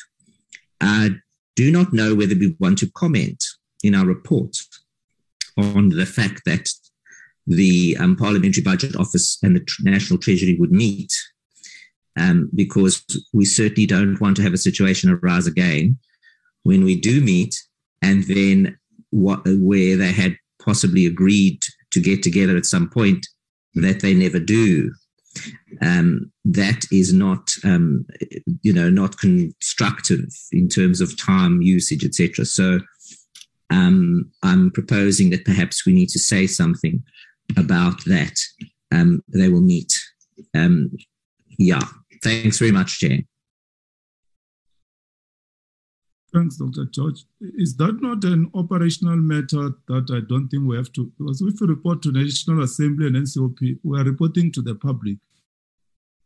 I 0.81 1.11
do 1.57 1.71
not 1.71 1.93
know 1.93 2.15
whether 2.15 2.35
we 2.35 2.57
want 2.59 2.79
to 2.79 2.91
comment 2.91 3.43
in 3.83 3.95
our 3.95 4.07
report 4.07 4.57
on 5.57 5.91
the 5.91 6.07
fact 6.07 6.43
that 6.47 6.69
the 7.47 7.97
um, 7.99 8.17
Parliamentary 8.17 8.63
Budget 8.63 8.97
Office 8.97 9.39
and 9.43 9.57
the 9.57 9.67
National 9.81 10.19
Treasury 10.19 10.57
would 10.59 10.73
meet, 10.73 11.13
um, 12.19 12.51
because 12.55 13.05
we 13.33 13.45
certainly 13.45 13.87
don't 13.87 14.21
want 14.21 14.37
to 14.37 14.43
have 14.43 14.53
a 14.53 14.59
situation 14.59 15.11
arise 15.11 15.47
again 15.47 15.99
when 16.63 16.85
we 16.85 17.01
do 17.01 17.21
meet 17.21 17.57
and 18.01 18.25
then 18.25 18.79
what, 19.13 19.43
where 19.45 19.97
they 19.97 20.11
had 20.13 20.37
possibly 20.61 21.07
agreed 21.07 21.61
to 21.93 22.01
get 22.01 22.23
together 22.23 22.57
at 22.57 22.67
some 22.67 22.89
point 22.89 23.27
that 23.75 24.01
they 24.01 24.15
never 24.15 24.39
do. 24.39 24.93
Um, 25.81 26.31
that 26.45 26.85
is 26.93 27.13
not, 27.13 27.51
um, 27.65 28.05
you 28.63 28.73
know, 28.73 28.91
not 28.91 29.19
constructive 29.19 30.27
in 30.51 30.69
terms 30.69 31.01
of 31.01 31.17
time 31.17 31.63
usage, 31.63 32.05
etc. 32.05 32.45
So 32.45 32.81
um, 33.71 34.31
I'm 34.43 34.71
proposing 34.71 35.31
that 35.31 35.45
perhaps 35.45 35.87
we 35.87 35.95
need 35.95 36.11
to 36.11 36.19
say 36.19 36.47
something 36.47 37.03
about 37.57 38.05
that. 38.05 38.37
Um, 38.93 39.23
they 39.29 39.49
will 39.49 39.63
meet. 39.63 39.93
Um, 40.55 40.91
yeah. 41.59 41.81
Thanks 42.23 42.59
very 42.59 42.73
much, 42.73 42.99
Chair. 42.99 43.21
Thanks, 46.33 46.57
Dr. 46.57 46.87
George. 46.87 47.25
Is 47.41 47.77
that 47.77 48.01
not 48.01 48.25
an 48.25 48.51
operational 48.55 49.17
matter 49.17 49.75
that 49.89 50.11
I 50.11 50.27
don't 50.27 50.49
think 50.49 50.67
we 50.67 50.77
have 50.77 50.91
to? 50.95 51.13
Because 51.19 51.43
if 51.43 51.61
we 51.61 51.67
report 51.67 52.01
to 52.03 52.13
National 52.13 52.63
Assembly 52.63 53.07
and 53.07 53.17
NCOP, 53.17 53.79
we 53.83 53.99
are 53.99 54.05
reporting 54.05 54.51
to 54.53 54.63
the 54.63 54.75
public. 54.75 55.19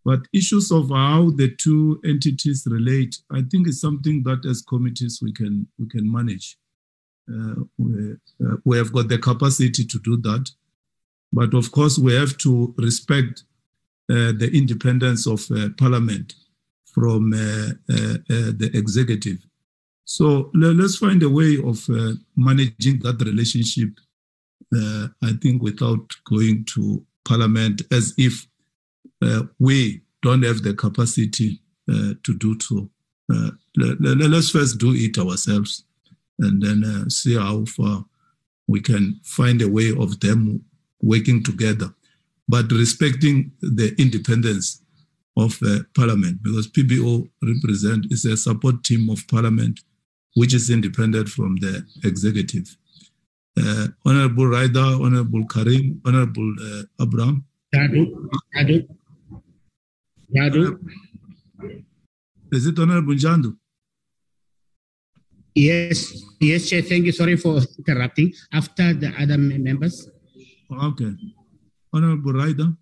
But 0.04 0.20
issues 0.32 0.70
of 0.70 0.90
how 0.90 1.30
the 1.30 1.56
two 1.56 2.00
entities 2.04 2.68
relate, 2.70 3.18
I 3.32 3.42
think 3.50 3.66
is 3.66 3.80
something 3.80 4.22
that 4.22 4.46
as 4.48 4.62
committees 4.62 5.18
we 5.20 5.32
can 5.32 5.66
we 5.80 5.88
can 5.88 6.10
manage. 6.10 6.56
Uh, 7.28 7.64
we, 7.76 8.12
uh, 8.12 8.56
we 8.64 8.78
have 8.78 8.92
got 8.92 9.08
the 9.08 9.18
capacity 9.18 9.84
to 9.84 9.98
do 9.98 10.16
that. 10.18 10.48
But 11.32 11.54
of 11.54 11.72
course, 11.72 11.98
we 11.98 12.14
have 12.14 12.38
to 12.38 12.72
respect 12.78 13.42
uh, 14.08 14.30
the 14.30 14.48
independence 14.54 15.26
of 15.26 15.50
uh, 15.50 15.70
Parliament 15.76 16.34
from 16.94 17.32
uh, 17.32 17.70
uh, 17.92 18.18
the 18.28 18.70
executive 18.72 19.38
so 20.08 20.52
let's 20.54 20.96
find 20.96 21.20
a 21.24 21.28
way 21.28 21.58
of 21.64 21.84
uh, 21.90 22.12
managing 22.36 23.00
that 23.00 23.20
relationship, 23.22 23.88
uh, 24.72 25.08
I 25.20 25.32
think, 25.42 25.62
without 25.62 26.08
going 26.30 26.64
to 26.74 27.04
Parliament 27.26 27.82
as 27.90 28.14
if 28.16 28.46
uh, 29.20 29.42
we 29.58 30.02
don't 30.22 30.44
have 30.44 30.62
the 30.62 30.74
capacity 30.74 31.60
uh, 31.90 32.14
to 32.22 32.38
do 32.38 32.56
so. 32.60 32.88
Uh, 33.32 33.50
let, 33.76 34.32
us 34.32 34.50
first 34.50 34.78
do 34.78 34.92
it 34.94 35.18
ourselves 35.18 35.82
and 36.38 36.62
then 36.62 36.84
uh, 36.84 37.08
see 37.08 37.34
how 37.34 37.64
far 37.64 38.04
we 38.68 38.80
can 38.80 39.18
find 39.24 39.60
a 39.60 39.68
way 39.68 39.92
of 39.98 40.20
them 40.20 40.64
working 41.02 41.42
together, 41.42 41.92
but 42.46 42.70
respecting 42.70 43.50
the 43.60 43.92
independence 43.98 44.82
of 45.36 45.58
Parliament 45.94 46.42
because 46.44 46.68
PBO 46.68 47.28
represent 47.42 48.06
is 48.10 48.24
a 48.24 48.36
support 48.36 48.84
team 48.84 49.10
of 49.10 49.26
Parliament 49.26 49.80
which 50.36 50.52
is 50.54 50.68
independent 50.70 51.28
from 51.28 51.56
the 51.56 51.82
executive. 52.04 52.76
Uh, 53.58 53.86
Honorable 54.04 54.46
Ryder, 54.46 54.88
Honorable 55.04 55.44
Carrim, 55.46 56.00
Honorable 56.04 56.54
uh, 56.60 56.82
Abraham. 57.02 57.44
Yadu, 57.74 58.02
Yadu, 58.54 58.86
Yadu. 60.34 60.78
Is 62.52 62.66
it 62.66 62.78
Honorable 62.78 63.14
Jandu? 63.14 63.56
Yes, 65.54 66.22
yes, 66.38 66.68
Chair. 66.68 66.82
Thank 66.82 67.06
you. 67.06 67.12
Sorry 67.12 67.36
for 67.36 67.62
interrupting. 67.78 68.34
After 68.52 68.92
the 68.92 69.10
other 69.18 69.38
members. 69.38 70.06
Okay. 70.70 71.12
Honorable 71.94 72.34
Ryder. 72.34 72.72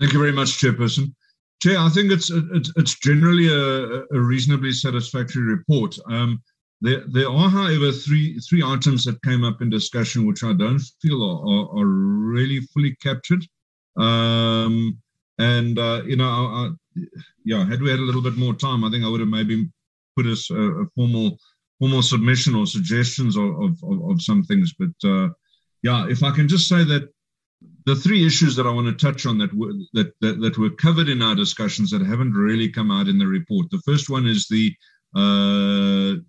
Thank 0.00 0.12
you 0.14 0.18
very 0.18 0.32
much, 0.32 0.58
Chairperson. 0.58 1.14
Chair, 1.62 1.78
I 1.78 1.90
think 1.90 2.10
it's 2.12 2.30
it's, 2.30 2.72
it's 2.76 2.94
generally 2.98 3.48
a, 3.48 4.04
a 4.10 4.20
reasonably 4.32 4.72
satisfactory 4.72 5.42
report. 5.42 5.98
Um, 6.10 6.40
there, 6.80 7.28
are, 7.28 7.48
however, 7.48 7.92
three 7.92 8.38
three 8.38 8.62
items 8.62 9.04
that 9.04 9.22
came 9.22 9.44
up 9.44 9.60
in 9.60 9.70
discussion 9.70 10.26
which 10.26 10.44
I 10.44 10.52
don't 10.52 10.80
feel 11.02 11.22
are, 11.22 11.40
are, 11.52 11.80
are 11.80 11.86
really 11.86 12.60
fully 12.72 12.96
captured. 13.02 13.44
Um, 13.96 14.98
and 15.38 15.78
uh, 15.78 16.02
you 16.06 16.16
know, 16.16 16.28
I, 16.28 16.66
I, 16.66 17.00
yeah, 17.44 17.64
had 17.64 17.82
we 17.82 17.90
had 17.90 17.98
a 17.98 18.02
little 18.02 18.22
bit 18.22 18.36
more 18.36 18.54
time, 18.54 18.84
I 18.84 18.90
think 18.90 19.04
I 19.04 19.08
would 19.08 19.20
have 19.20 19.28
maybe 19.28 19.68
put 20.16 20.26
us 20.26 20.50
a, 20.50 20.60
a 20.60 20.86
formal 20.94 21.38
formal 21.78 22.02
submission 22.02 22.54
or 22.54 22.66
suggestions 22.66 23.36
of 23.36 23.50
of, 23.60 24.10
of 24.10 24.22
some 24.22 24.44
things. 24.44 24.72
But 24.78 25.08
uh, 25.08 25.30
yeah, 25.82 26.06
if 26.08 26.22
I 26.22 26.30
can 26.30 26.48
just 26.48 26.68
say 26.68 26.84
that 26.84 27.08
the 27.86 27.96
three 27.96 28.26
issues 28.26 28.54
that 28.56 28.66
I 28.66 28.70
want 28.70 28.86
to 28.86 29.06
touch 29.06 29.26
on 29.26 29.38
that 29.38 29.52
were 29.54 29.72
that, 29.94 30.12
that 30.20 30.40
that 30.40 30.58
were 30.58 30.70
covered 30.70 31.08
in 31.08 31.22
our 31.22 31.34
discussions 31.34 31.90
that 31.90 32.02
haven't 32.02 32.34
really 32.34 32.70
come 32.70 32.90
out 32.90 33.08
in 33.08 33.18
the 33.18 33.26
report. 33.26 33.70
The 33.70 33.82
first 33.84 34.08
one 34.08 34.26
is 34.26 34.46
the 34.46 34.72
uh, 35.16 36.20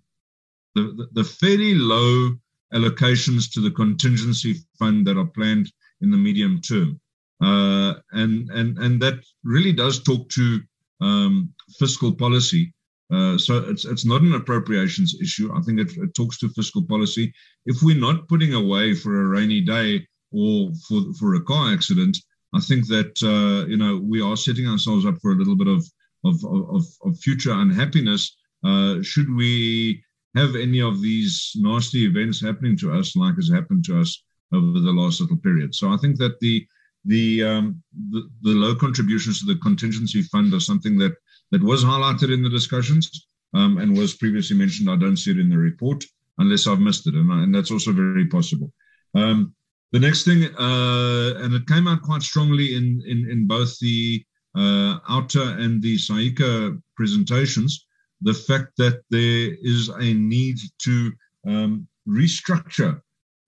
the, 0.74 1.08
the, 1.12 1.24
fairly 1.24 1.74
low 1.74 2.32
allocations 2.72 3.52
to 3.52 3.60
the 3.60 3.70
contingency 3.70 4.54
fund 4.78 5.06
that 5.06 5.16
are 5.16 5.26
planned 5.26 5.70
in 6.00 6.10
the 6.10 6.16
medium 6.16 6.60
term. 6.60 7.00
Uh, 7.42 7.94
and, 8.12 8.48
and, 8.50 8.78
and 8.78 9.00
that 9.00 9.14
really 9.44 9.72
does 9.72 10.02
talk 10.02 10.28
to 10.30 10.60
um, 11.00 11.52
fiscal 11.78 12.12
policy. 12.12 12.72
Uh, 13.12 13.36
so 13.36 13.58
it's, 13.68 13.84
it's 13.84 14.04
not 14.04 14.22
an 14.22 14.34
appropriations 14.34 15.16
issue. 15.20 15.52
I 15.54 15.60
think 15.62 15.80
it, 15.80 15.96
it 15.96 16.14
talks 16.14 16.38
to 16.38 16.48
fiscal 16.50 16.82
policy. 16.82 17.32
If 17.66 17.82
we're 17.82 17.98
not 17.98 18.28
putting 18.28 18.54
away 18.54 18.94
for 18.94 19.20
a 19.20 19.26
rainy 19.26 19.62
day 19.62 20.06
or 20.32 20.70
for, 20.86 21.12
for 21.18 21.34
a 21.34 21.42
car 21.42 21.72
accident, 21.72 22.16
I 22.54 22.60
think 22.60 22.86
that 22.88 23.14
uh, 23.22 23.66
you 23.66 23.76
know 23.76 23.98
we 23.98 24.20
are 24.20 24.36
setting 24.36 24.66
ourselves 24.66 25.06
up 25.06 25.16
for 25.22 25.32
a 25.32 25.36
little 25.36 25.56
bit 25.56 25.68
of 25.68 25.84
of, 26.24 26.44
of, 26.44 26.84
of 27.04 27.18
future 27.18 27.52
unhappiness. 27.52 28.36
Uh, 28.64 29.02
should 29.02 29.34
we 29.34 30.02
have 30.34 30.54
any 30.54 30.80
of 30.80 31.02
these 31.02 31.52
nasty 31.56 32.06
events 32.06 32.40
happening 32.40 32.76
to 32.78 32.92
us, 32.92 33.16
like 33.16 33.36
has 33.36 33.50
happened 33.50 33.84
to 33.84 34.00
us 34.00 34.22
over 34.52 34.78
the 34.78 34.92
last 34.92 35.20
little 35.20 35.36
period? 35.36 35.74
So 35.74 35.90
I 35.90 35.96
think 35.96 36.18
that 36.18 36.38
the 36.40 36.66
the, 37.06 37.42
um, 37.44 37.82
the 38.10 38.28
the 38.42 38.50
low 38.50 38.74
contributions 38.74 39.40
to 39.40 39.46
the 39.46 39.60
contingency 39.60 40.22
fund 40.22 40.52
are 40.52 40.60
something 40.60 40.98
that 40.98 41.14
that 41.50 41.62
was 41.62 41.82
highlighted 41.84 42.32
in 42.32 42.42
the 42.42 42.50
discussions 42.50 43.26
um, 43.54 43.78
and 43.78 43.96
was 43.96 44.14
previously 44.14 44.56
mentioned. 44.56 44.90
I 44.90 44.96
don't 44.96 45.16
see 45.16 45.30
it 45.30 45.38
in 45.38 45.48
the 45.48 45.56
report 45.56 46.04
unless 46.38 46.66
I've 46.66 46.80
missed 46.80 47.06
it, 47.06 47.14
and, 47.14 47.30
and 47.30 47.54
that's 47.54 47.70
also 47.70 47.92
very 47.92 48.26
possible. 48.26 48.72
Um, 49.14 49.54
the 49.92 49.98
next 49.98 50.24
thing, 50.24 50.44
uh, 50.44 51.34
and 51.38 51.54
it 51.54 51.66
came 51.66 51.88
out 51.88 52.02
quite 52.02 52.22
strongly 52.22 52.76
in 52.76 53.02
in, 53.06 53.28
in 53.30 53.46
both 53.46 53.78
the 53.78 54.22
uh, 54.54 54.98
OUTA 55.08 55.58
and 55.58 55.82
the 55.82 55.96
SAICA 55.96 56.80
presentations, 56.96 57.86
the 58.22 58.34
fact 58.34 58.76
that 58.76 59.02
there 59.10 59.56
is 59.62 59.88
a 59.88 60.14
need 60.14 60.58
to 60.78 61.12
um, 61.46 61.86
restructure 62.06 63.00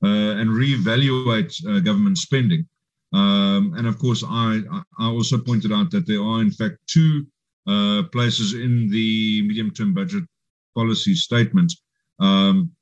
uh, 0.04 0.32
and 0.40 0.50
reevaluate 0.50 1.54
uh, 1.66 1.80
government 1.80 2.18
spending. 2.18 2.66
Um, 3.12 3.74
and 3.76 3.86
of 3.86 3.98
course, 3.98 4.24
I, 4.26 4.62
I 4.98 5.06
also 5.06 5.38
pointed 5.38 5.72
out 5.72 5.90
that 5.90 6.06
there 6.06 6.22
are, 6.22 6.40
in 6.40 6.50
fact, 6.50 6.78
two 6.86 7.26
uh, 7.66 8.04
places 8.10 8.54
in 8.54 8.88
the 8.88 9.42
medium 9.42 9.70
term 9.70 9.94
budget 9.94 10.24
policy 10.74 11.14
statement 11.14 11.72
um, 12.18 12.72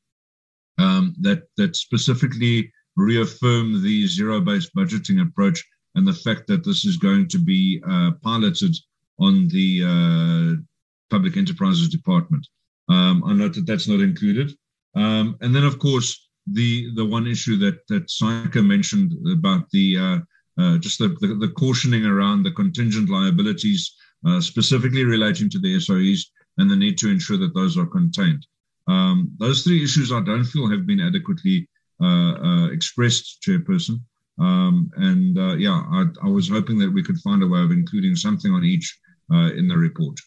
um, 0.78 1.14
that, 1.20 1.43
that 1.57 1.76
specifically 1.76 2.72
reaffirm 2.97 3.82
the 3.82 4.07
zero 4.07 4.41
based 4.41 4.74
budgeting 4.74 5.20
approach 5.26 5.64
and 5.95 6.07
the 6.07 6.12
fact 6.12 6.47
that 6.47 6.64
this 6.64 6.84
is 6.84 6.97
going 6.97 7.28
to 7.28 7.38
be 7.38 7.82
uh, 7.88 8.12
piloted 8.22 8.74
on 9.18 9.49
the 9.49 9.82
uh, 9.84 10.62
Public 11.11 11.37
Enterprises 11.37 11.89
Department. 11.89 12.47
Um, 12.89 13.23
I 13.25 13.33
note 13.33 13.55
that 13.55 13.67
that's 13.67 13.89
not 13.89 14.01
included. 14.01 14.53
Um, 14.95 15.37
and 15.41 15.55
then, 15.55 15.65
of 15.65 15.79
course, 15.79 16.29
the 16.47 16.93
the 16.95 17.05
one 17.05 17.27
issue 17.27 17.57
that 17.59 17.87
that 17.89 18.09
SAICA 18.09 18.65
mentioned 18.67 19.13
about 19.31 19.71
the 19.71 19.97
uh, 19.99 20.19
uh, 20.61 20.79
just 20.79 20.99
the, 20.99 21.09
the, 21.21 21.35
the, 21.35 21.49
cautioning 21.49 22.05
around 22.05 22.43
the 22.43 22.51
contingent 22.51 23.09
liabilities, 23.09 23.95
uh, 24.27 24.41
specifically 24.41 25.05
relating 25.05 25.49
to 25.49 25.59
the 25.59 25.77
SOEs, 25.81 26.27
and 26.59 26.71
the 26.71 26.77
need 26.77 26.99
to 26.99 27.09
ensure 27.09 27.39
that 27.39 27.55
those 27.55 27.79
are 27.79 27.87
contained. 27.87 28.47
Um, 28.89 29.33
those 29.39 29.63
three 29.63 29.83
issues 29.83 30.13
I 30.13 30.21
don't 30.21 30.45
feel 30.45 30.69
have 30.69 30.87
been 30.87 31.01
adequately 31.01 31.69
uh, 32.03 32.33
uh, 32.35 32.71
expressed, 32.71 33.43
Chairperson. 33.43 34.01
Um, 34.39 34.91
and 34.97 35.39
uh, 35.39 35.55
yeah, 35.57 35.83
I, 35.91 36.07
I, 36.25 36.29
was 36.29 36.49
hoping 36.49 36.79
that 36.79 36.91
we 36.91 37.03
could 37.03 37.19
find 37.19 37.43
a 37.43 37.47
way 37.47 37.61
of 37.61 37.73
including 37.73 38.17
something 38.17 38.53
on 38.53 38.65
each 38.65 38.99
in 39.31 39.69
the 39.69 39.77
report. 39.77 40.19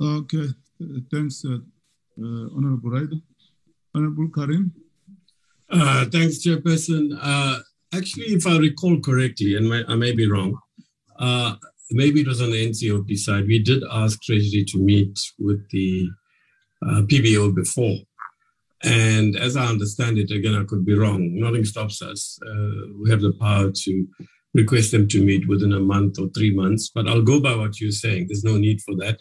Okay, 0.00 0.48
thanks, 1.10 1.44
Honorable 2.16 2.90
Ryder. 2.90 3.16
Honorable 3.94 4.28
Carrim. 4.28 4.72
Uh, 5.68 6.04
thanks, 6.06 6.44
Chairperson. 6.44 7.16
Uh, 7.20 7.58
actually, 7.94 8.26
if 8.26 8.46
I 8.46 8.56
recall 8.58 8.98
correctly, 9.00 9.56
and 9.56 9.68
my, 9.68 9.82
I 9.88 9.94
may 9.96 10.12
be 10.12 10.30
wrong, 10.30 10.58
uh, 11.18 11.54
maybe 11.90 12.20
it 12.20 12.26
was 12.26 12.40
on 12.40 12.50
the 12.50 12.68
NCOP 12.68 13.16
side, 13.18 13.46
we 13.46 13.62
did 13.62 13.82
ask 13.90 14.22
Treasury 14.22 14.64
to 14.68 14.78
meet 14.78 15.18
with 15.38 15.68
the 15.70 16.08
uh, 16.86 17.02
PBO 17.02 17.54
before. 17.54 17.98
And 18.82 19.36
as 19.36 19.56
I 19.56 19.66
understand 19.66 20.18
it, 20.18 20.30
again, 20.30 20.54
I 20.54 20.64
could 20.64 20.86
be 20.86 20.94
wrong. 20.94 21.38
Nothing 21.38 21.64
stops 21.64 22.00
us. 22.00 22.38
Uh, 22.44 22.88
we 23.02 23.10
have 23.10 23.20
the 23.20 23.34
power 23.38 23.70
to 23.70 24.06
request 24.54 24.92
them 24.92 25.06
to 25.08 25.22
meet 25.22 25.46
within 25.46 25.74
a 25.74 25.80
month 25.80 26.18
or 26.18 26.28
three 26.30 26.54
months. 26.54 26.90
But 26.92 27.06
I'll 27.06 27.22
go 27.22 27.40
by 27.40 27.54
what 27.54 27.80
you're 27.80 27.90
saying. 27.90 28.26
There's 28.28 28.44
no 28.44 28.56
need 28.56 28.80
for 28.80 28.96
that. 28.96 29.20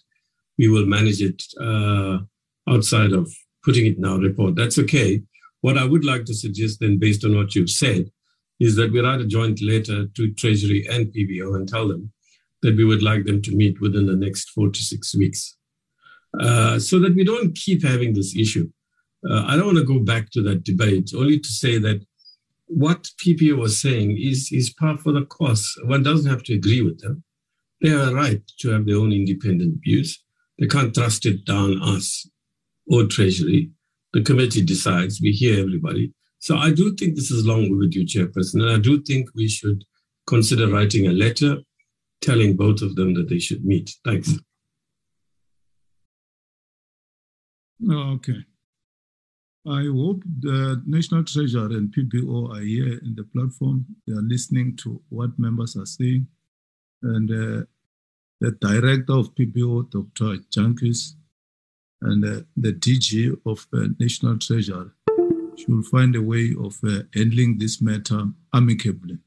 We 0.59 0.67
will 0.67 0.85
manage 0.85 1.21
it 1.21 1.41
uh, 1.59 2.19
outside 2.69 3.13
of 3.13 3.33
putting 3.63 3.87
it 3.87 3.97
in 3.97 4.05
our 4.05 4.19
report. 4.19 4.55
That's 4.55 4.77
okay. 4.79 5.23
What 5.61 5.77
I 5.77 5.85
would 5.85 6.05
like 6.05 6.25
to 6.25 6.33
suggest, 6.33 6.79
then, 6.79 6.99
based 6.99 7.25
on 7.25 7.35
what 7.35 7.55
you've 7.55 7.69
said, 7.69 8.11
is 8.59 8.75
that 8.75 8.91
we 8.91 8.99
write 8.99 9.21
a 9.21 9.25
joint 9.25 9.61
letter 9.61 10.05
to 10.05 10.33
Treasury 10.33 10.85
and 10.91 11.07
PBO 11.07 11.55
and 11.55 11.67
tell 11.67 11.87
them 11.87 12.11
that 12.61 12.75
we 12.75 12.83
would 12.83 13.01
like 13.01 13.23
them 13.25 13.41
to 13.41 13.55
meet 13.55 13.79
within 13.81 14.05
the 14.05 14.15
next 14.15 14.49
four 14.49 14.69
to 14.69 14.79
six 14.79 15.15
weeks. 15.15 15.55
Uh, 16.39 16.77
so 16.77 16.99
that 16.99 17.15
we 17.15 17.23
don't 17.23 17.55
keep 17.55 17.83
having 17.83 18.13
this 18.13 18.35
issue. 18.35 18.69
Uh, 19.29 19.45
I 19.47 19.55
don't 19.55 19.65
want 19.67 19.77
to 19.79 19.83
go 19.83 19.99
back 19.99 20.29
to 20.31 20.41
that 20.43 20.63
debate, 20.63 21.11
only 21.15 21.39
to 21.39 21.49
say 21.49 21.77
that 21.79 22.05
what 22.67 23.09
PBO 23.25 23.57
was 23.57 23.81
saying 23.81 24.17
is, 24.19 24.49
is 24.51 24.69
par 24.69 24.97
for 24.97 25.11
the 25.11 25.25
course. 25.25 25.75
One 25.85 26.03
doesn't 26.03 26.29
have 26.29 26.43
to 26.43 26.53
agree 26.53 26.81
with 26.81 26.99
them. 26.99 27.23
They 27.81 27.89
have 27.89 28.09
a 28.09 28.13
right 28.13 28.41
to 28.59 28.69
have 28.69 28.85
their 28.85 28.97
own 28.97 29.11
independent 29.11 29.79
views. 29.83 30.21
They 30.59 30.67
can't 30.67 30.93
trust 30.93 31.25
it 31.25 31.45
down 31.45 31.81
us 31.81 32.29
or 32.87 33.05
Treasury. 33.05 33.71
The 34.13 34.21
committee 34.21 34.63
decides, 34.63 35.21
we 35.21 35.31
hear 35.31 35.59
everybody. 35.59 36.13
So 36.39 36.57
I 36.57 36.71
do 36.71 36.95
think 36.95 37.15
this 37.15 37.31
is 37.31 37.45
long 37.45 37.71
overdue, 37.71 38.05
Chairperson, 38.05 38.61
and 38.61 38.69
I 38.69 38.79
do 38.79 39.01
think 39.01 39.29
we 39.35 39.47
should 39.47 39.83
consider 40.27 40.67
writing 40.67 41.07
a 41.07 41.11
letter 41.11 41.57
telling 42.21 42.55
both 42.55 42.81
of 42.81 42.95
them 42.95 43.13
that 43.13 43.29
they 43.29 43.39
should 43.39 43.63
meet. 43.63 43.91
Thanks. 44.03 44.33
Oh, 47.89 48.13
okay. 48.15 48.45
I 49.67 49.83
hope 49.83 50.23
the 50.39 50.81
National 50.85 51.23
Treasurer 51.23 51.67
and 51.67 51.93
PBO 51.93 52.55
are 52.55 52.61
here 52.61 52.99
in 53.03 53.15
the 53.15 53.23
platform. 53.23 53.85
They 54.07 54.13
are 54.13 54.21
listening 54.21 54.75
to 54.77 55.01
what 55.09 55.37
members 55.37 55.75
are 55.75 55.85
saying. 55.85 56.27
And 57.03 57.31
uh, 57.31 57.65
the 58.39 58.51
director 58.51 59.13
of 59.13 59.35
PBO, 59.35 59.89
Dr. 59.89 60.37
Jantjies, 60.51 61.15
and 62.01 62.23
uh, 62.23 62.41
the 62.55 62.73
DG 62.73 63.39
of 63.45 63.67
uh, 63.73 63.87
National 63.99 64.37
Treasury 64.37 64.89
should 65.57 65.85
find 65.85 66.15
a 66.15 66.21
way 66.21 66.55
of 66.59 66.77
uh, 66.87 67.03
handling 67.13 67.57
this 67.57 67.81
matter 67.81 68.23
amicably, 68.53 69.17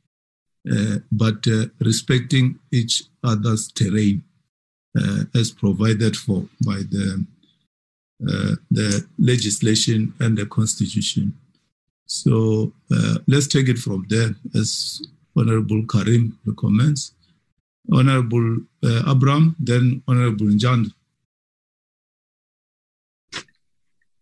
uh, 0.70 0.96
but 1.10 1.46
uh, 1.46 1.66
respecting 1.80 2.58
each 2.70 3.02
other's 3.22 3.70
terrain 3.72 4.22
uh, 4.98 5.24
as 5.34 5.50
provided 5.50 6.16
for 6.16 6.46
by 6.64 6.80
the 6.90 7.26
the 8.70 9.04
legislation 9.18 10.14
and 10.20 10.38
the 10.38 10.46
constitution. 10.46 11.36
So 12.06 12.72
let's 13.26 13.48
take 13.48 13.68
it 13.68 13.78
from 13.78 14.06
there, 14.08 14.30
as 14.54 15.02
Honorable 15.36 15.82
Carrim 15.86 16.38
recommends. 16.46 17.14
Honorable 17.90 18.58
uh, 18.84 19.02
Abraham, 19.08 19.56
then 19.58 20.02
Honorable 20.06 20.46
Njand. 20.46 20.92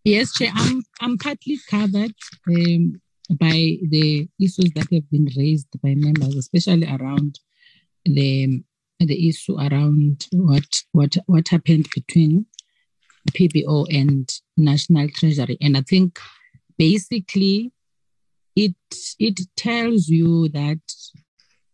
Yes, 0.05 0.33
Chair, 0.33 0.51
I'm, 0.55 0.83
I'm 1.01 1.19
partly 1.19 1.59
covered 1.69 2.15
um, 2.49 3.01
by 3.31 3.77
the 3.83 4.29
issues 4.41 4.71
that 4.75 4.89
have 4.93 5.11
been 5.11 5.29
raised 5.37 5.69
by 5.83 5.95
members, 5.95 6.37
especially 6.37 6.87
around 6.87 7.39
the 8.05 8.63
the 8.99 9.29
issue 9.29 9.59
around 9.59 10.27
what 10.33 10.83
what 10.93 11.17
what 11.27 11.49
happened 11.49 11.89
between 11.95 12.47
PBO 13.31 13.87
and 13.91 14.29
National 14.57 15.09
Treasury. 15.09 15.57
And 15.61 15.77
I 15.77 15.83
think 15.83 16.19
basically 16.79 17.73
it 18.57 18.75
it 19.19 19.41
tells 19.57 20.09
you 20.09 20.49
that 20.51 20.81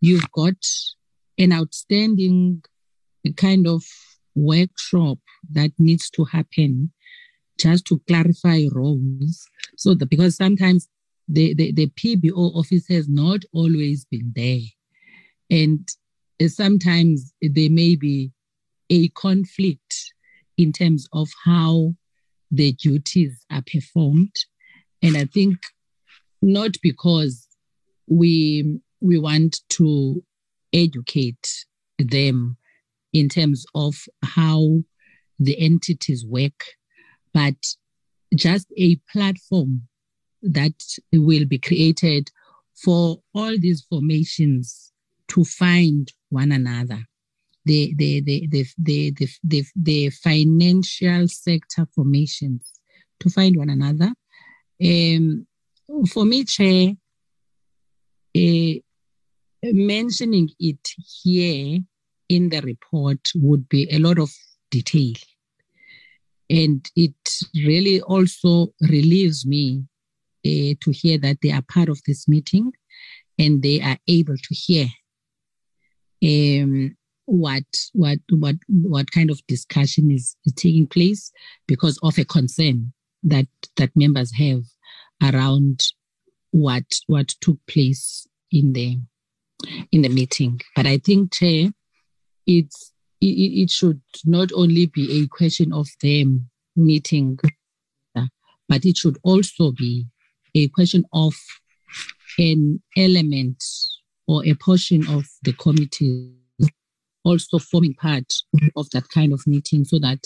you've 0.01 0.30
got 0.32 0.57
an 1.39 1.53
outstanding 1.53 2.62
kind 3.37 3.66
of 3.66 3.84
workshop 4.34 5.18
that 5.51 5.72
needs 5.78 6.11
to 6.11 6.24
happen 6.24 6.93
just 7.59 7.87
to 7.87 8.01
clarify 8.07 8.64
roles 8.72 9.47
so 9.76 9.95
that 9.95 10.11
because 10.11 10.37
sometimes 10.37 10.89
the, 11.28 11.55
the, 11.55 11.72
the 11.72 11.87
PBO 11.89 12.55
office 12.55 12.87
has 12.89 13.09
not 13.09 13.41
always 13.53 14.05
been 14.05 14.32
there. 14.37 14.61
And 15.51 15.89
sometimes 16.47 17.32
there 17.41 17.70
may 17.70 17.97
be 17.97 18.32
a 18.91 19.09
conflict 19.11 20.12
in 20.57 20.72
terms 20.72 21.09
of 21.12 21.28
how 21.45 21.95
the 22.51 22.72
duties 22.72 23.45
are 23.51 23.62
performed. 23.70 24.34
And 25.03 25.16
I 25.16 25.24
think 25.24 25.59
not 26.43 26.76
because 26.82 27.49
we 28.07 28.80
we 29.01 29.18
want 29.18 29.61
to 29.68 30.22
educate 30.76 31.64
them 31.98 32.56
in 33.12 33.28
terms 33.28 33.64
of 33.74 33.94
how 34.22 34.82
the 35.38 35.58
entities 35.58 36.24
work, 36.26 36.64
but 37.32 37.54
just 38.34 38.66
a 38.76 38.96
platform 39.12 39.88
that 40.42 40.74
will 41.12 41.46
be 41.46 41.58
created 41.58 42.30
for 42.74 43.18
all 43.34 43.54
these 43.58 43.82
formations 43.88 44.92
to 45.28 45.44
find 45.44 46.12
one 46.28 46.52
another. 46.52 47.00
The, 47.64 47.94
the, 47.96 48.20
the, 48.20 48.46
the, 48.48 48.66
the, 48.78 49.10
the, 49.12 49.28
the, 49.42 49.64
the 49.74 50.10
financial 50.10 51.26
sector 51.26 51.86
formations 51.94 52.72
to 53.20 53.30
find 53.30 53.56
one 53.56 53.70
another. 53.70 54.12
Um, 54.80 55.46
for 56.12 56.24
me, 56.24 56.44
Chair, 56.44 56.90
uh, 58.36 58.80
mentioning 59.72 60.50
it 60.58 60.88
here 61.22 61.80
in 62.28 62.48
the 62.48 62.60
report 62.60 63.20
would 63.34 63.68
be 63.68 63.88
a 63.90 63.98
lot 63.98 64.18
of 64.18 64.30
detail. 64.70 65.14
And 66.48 66.88
it 66.94 67.14
really 67.54 68.00
also 68.02 68.72
relieves 68.80 69.46
me 69.46 69.84
uh, 70.44 70.74
to 70.80 70.90
hear 70.92 71.18
that 71.18 71.38
they 71.42 71.50
are 71.50 71.62
part 71.62 71.88
of 71.88 72.00
this 72.06 72.28
meeting 72.28 72.72
and 73.38 73.62
they 73.62 73.80
are 73.80 73.98
able 74.06 74.36
to 74.36 74.54
hear 74.54 74.86
um, 76.24 76.96
what 77.26 77.64
what 77.92 78.18
what 78.30 78.54
what 78.68 79.10
kind 79.10 79.30
of 79.30 79.44
discussion 79.46 80.10
is, 80.10 80.36
is 80.44 80.52
taking 80.54 80.86
place 80.86 81.32
because 81.66 81.98
of 82.02 82.16
a 82.18 82.24
concern 82.24 82.92
that 83.24 83.48
that 83.76 83.90
members 83.96 84.32
have 84.36 84.62
around 85.22 85.80
what 86.52 86.84
what 87.08 87.28
took 87.40 87.58
place 87.66 88.26
in 88.52 88.72
the 88.72 88.98
in 89.92 90.02
the 90.02 90.09
meeting. 90.09 90.61
But 90.74 90.86
I 90.86 90.98
think, 90.98 91.32
Chair, 91.32 91.70
it's 92.46 92.92
it, 93.20 93.26
it 93.26 93.70
should 93.70 94.00
not 94.24 94.50
only 94.54 94.86
be 94.86 95.22
a 95.22 95.26
question 95.28 95.72
of 95.72 95.88
them 96.02 96.50
meeting, 96.74 97.38
but 98.14 98.84
it 98.84 98.96
should 98.96 99.18
also 99.22 99.72
be 99.72 100.07
a 100.54 100.68
question 100.68 101.04
of 101.12 101.34
an 102.38 102.82
element 102.96 103.62
or 104.26 104.44
a 104.44 104.54
portion 104.54 105.07
of 105.09 105.24
the 105.42 105.52
committee 105.52 106.32
also 107.24 107.59
forming 107.59 107.94
part 107.94 108.32
of 108.76 108.88
that 108.90 109.09
kind 109.12 109.32
of 109.32 109.44
meeting 109.46 109.84
so 109.84 109.98
that 109.98 110.20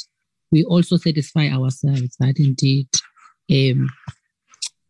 we 0.52 0.64
also 0.64 0.96
satisfy 0.96 1.48
ourselves 1.48 2.14
that 2.18 2.34
indeed 2.38 2.88
um, 3.50 3.88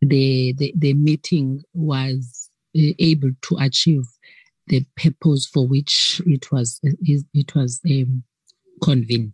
the, 0.01 0.53
the, 0.57 0.73
the 0.77 0.93
meeting 0.93 1.63
was 1.73 2.49
uh, 2.77 2.93
able 2.99 3.31
to 3.41 3.57
achieve 3.59 4.03
the 4.67 4.85
purpose 4.95 5.45
for 5.45 5.67
which 5.67 6.21
it 6.25 6.51
was 6.51 6.79
it 6.83 7.55
was 7.55 7.81
um, 7.89 8.23
convened. 8.81 9.33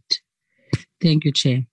Thank 1.01 1.25
you, 1.25 1.31
Chair. 1.31 1.67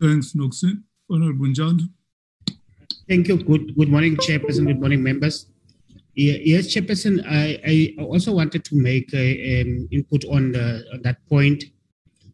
Thanks, 0.00 0.32
Noxin. 0.32 0.82
Honorable 1.10 1.46
Njando. 1.46 1.88
Thank 3.08 3.28
you. 3.28 3.36
Good 3.42 3.76
good 3.76 3.88
morning, 3.88 4.16
Chairperson. 4.16 4.66
Good 4.66 4.80
morning, 4.80 5.02
members. 5.02 5.46
Yes, 6.14 6.66
Chairperson, 6.66 7.24
I, 7.26 7.60
I 7.64 8.02
also 8.02 8.32
wanted 8.32 8.64
to 8.64 8.76
make 8.76 9.12
an 9.12 9.62
um, 9.62 9.88
input 9.90 10.24
on, 10.26 10.52
the, 10.52 10.84
on 10.92 11.02
that 11.02 11.24
point, 11.28 11.64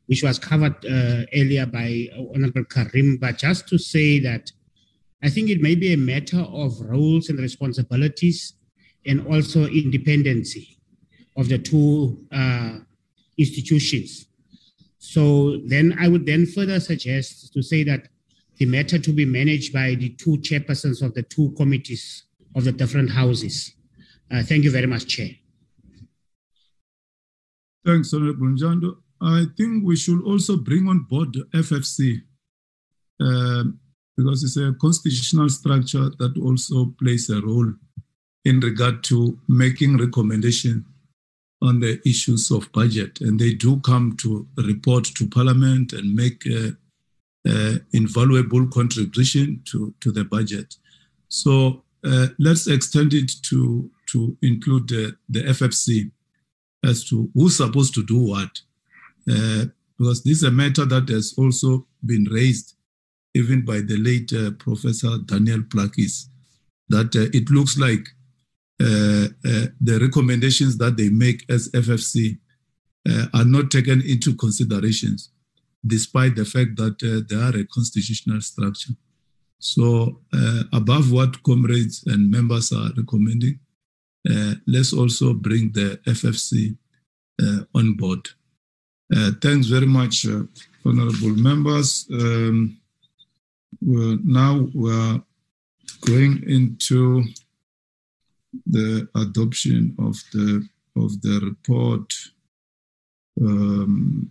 which 0.06 0.22
was 0.22 0.38
covered 0.38 0.74
uh, 0.86 1.22
earlier 1.34 1.66
by 1.66 2.08
Honorable 2.34 2.64
Carrim, 2.64 3.18
but 3.20 3.38
just 3.38 3.68
to 3.68 3.78
say 3.78 4.18
that 4.20 4.50
I 5.22 5.30
think 5.30 5.50
it 5.50 5.60
may 5.60 5.74
be 5.74 5.92
a 5.92 5.96
matter 5.96 6.40
of 6.40 6.80
roles 6.80 7.28
and 7.28 7.38
responsibilities 7.38 8.54
and 9.06 9.26
also 9.26 9.66
independency 9.66 10.78
of 11.36 11.48
the 11.48 11.58
two 11.58 12.18
uh, 12.32 12.78
institutions. 13.38 14.26
So 14.98 15.58
then 15.66 15.96
I 16.00 16.08
would 16.08 16.26
then 16.26 16.46
further 16.46 16.80
suggest 16.80 17.52
to 17.54 17.62
say 17.62 17.84
that 17.84 18.08
the 18.58 18.66
matter 18.66 18.98
to 18.98 19.12
be 19.12 19.24
managed 19.24 19.72
by 19.72 19.94
the 19.94 20.10
two 20.10 20.38
chairpersons 20.38 21.02
of 21.02 21.14
the 21.14 21.22
two 21.22 21.52
committees 21.56 22.24
of 22.54 22.64
the 22.64 22.72
different 22.72 23.10
houses. 23.10 23.72
Uh, 24.30 24.42
thank 24.42 24.64
you 24.64 24.70
very 24.70 24.86
much, 24.86 25.06
Chair. 25.06 25.30
Thanks, 27.84 28.12
Honorable 28.12 28.48
Njando. 28.48 28.96
I 29.20 29.46
think 29.56 29.84
we 29.84 29.96
should 29.96 30.22
also 30.24 30.56
bring 30.56 30.88
on 30.88 31.06
board 31.08 31.34
the 31.34 31.44
FFC. 31.54 32.22
Um, 33.20 33.78
because 34.16 34.42
it's 34.42 34.56
a 34.56 34.74
constitutional 34.80 35.48
structure 35.48 36.10
that 36.18 36.38
also 36.42 36.86
plays 36.98 37.28
a 37.30 37.40
role 37.40 37.72
in 38.44 38.60
regard 38.60 39.04
to 39.04 39.38
making 39.48 39.98
recommendation 39.98 40.84
on 41.62 41.80
the 41.80 42.00
issues 42.08 42.50
of 42.50 42.70
budget. 42.72 43.20
And 43.20 43.38
they 43.38 43.54
do 43.54 43.80
come 43.80 44.16
to 44.20 44.46
report 44.56 45.04
to 45.04 45.26
Parliament 45.26 45.92
and 45.92 46.14
make 46.14 46.46
an 46.46 46.76
invaluable 47.92 48.66
contribution 48.68 49.62
to, 49.66 49.94
to 50.00 50.12
the 50.12 50.24
budget. 50.24 50.76
So 51.28 51.82
uh, 52.04 52.28
let's 52.38 52.66
extend 52.68 53.14
it 53.14 53.32
to, 53.42 53.90
to 54.10 54.36
include 54.42 54.88
the, 54.88 55.16
the 55.28 55.40
FFC 55.40 56.10
as 56.84 57.04
to 57.08 57.28
who's 57.34 57.56
supposed 57.56 57.94
to 57.94 58.04
do 58.04 58.18
what. 58.18 58.60
Uh, 59.28 59.66
because 59.98 60.22
this 60.22 60.38
is 60.38 60.42
a 60.44 60.50
matter 60.50 60.84
that 60.84 61.08
has 61.08 61.34
also 61.36 61.86
been 62.04 62.24
raised 62.30 62.75
even 63.36 63.64
by 63.64 63.80
the 63.80 63.98
late 63.98 64.32
uh, 64.32 64.50
Professor 64.52 65.18
Daniel 65.26 65.60
Plaatjies, 65.60 66.26
that 66.88 67.14
uh, 67.14 67.28
it 67.38 67.50
looks 67.50 67.78
like 67.78 68.08
uh, 68.78 69.28
uh 69.48 69.66
the 69.80 69.98
recommendations 70.00 70.76
that 70.78 70.96
they 70.96 71.08
make 71.08 71.44
as 71.50 71.70
FFC 71.70 72.38
uh, 73.08 73.26
are 73.34 73.44
not 73.44 73.70
taken 73.70 74.02
into 74.02 74.34
considerations, 74.34 75.30
despite 75.86 76.34
the 76.36 76.44
fact 76.44 76.76
that 76.76 76.96
uh, 77.02 77.20
they 77.28 77.36
are 77.36 77.56
a 77.60 77.66
constitutional 77.66 78.40
structure. 78.40 78.94
So, 79.58 80.20
above 80.72 81.10
what 81.10 81.42
comrades 81.42 82.04
and 82.06 82.30
members 82.30 82.72
are 82.72 82.90
recommending, 82.94 83.58
let's 84.66 84.92
also 84.92 85.32
bring 85.32 85.72
the 85.72 85.98
FFC 86.06 86.76
on 87.74 87.96
board. 87.96 88.28
thanks 89.40 89.66
very 89.68 89.86
much, 89.86 90.26
honorable 90.84 91.34
members. 91.48 92.06
Um, 92.12 92.76
well, 93.80 94.18
now 94.24 94.68
we're 94.74 95.20
going 96.06 96.42
into 96.46 97.24
the 98.66 99.08
adoption 99.14 99.94
of 99.98 100.16
the 100.32 100.66
of 100.96 101.20
the 101.22 101.40
report. 101.44 102.12
Um, 103.40 104.30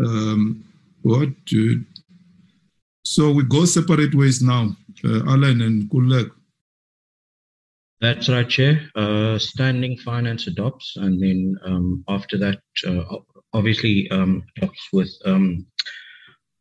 um, 0.00 0.64
what 1.02 1.30
do, 1.46 1.82
so 3.04 3.30
we 3.30 3.42
go 3.44 3.64
separate 3.64 4.14
ways 4.14 4.42
now, 4.42 4.76
uh, 5.04 5.24
Alan 5.26 5.62
and 5.62 5.90
Kulek. 5.90 6.30
That's 8.00 8.28
right, 8.28 8.48
Chair. 8.48 8.90
Uh, 8.94 9.38
standing 9.38 9.96
finance 9.98 10.46
adopts, 10.46 10.96
and 10.96 11.20
then 11.20 11.56
um, 11.64 12.04
after 12.06 12.38
that, 12.38 12.60
uh, 12.86 13.02
obviously 13.52 14.08
um, 14.10 14.44
adopts 14.56 14.88
with 14.92 15.10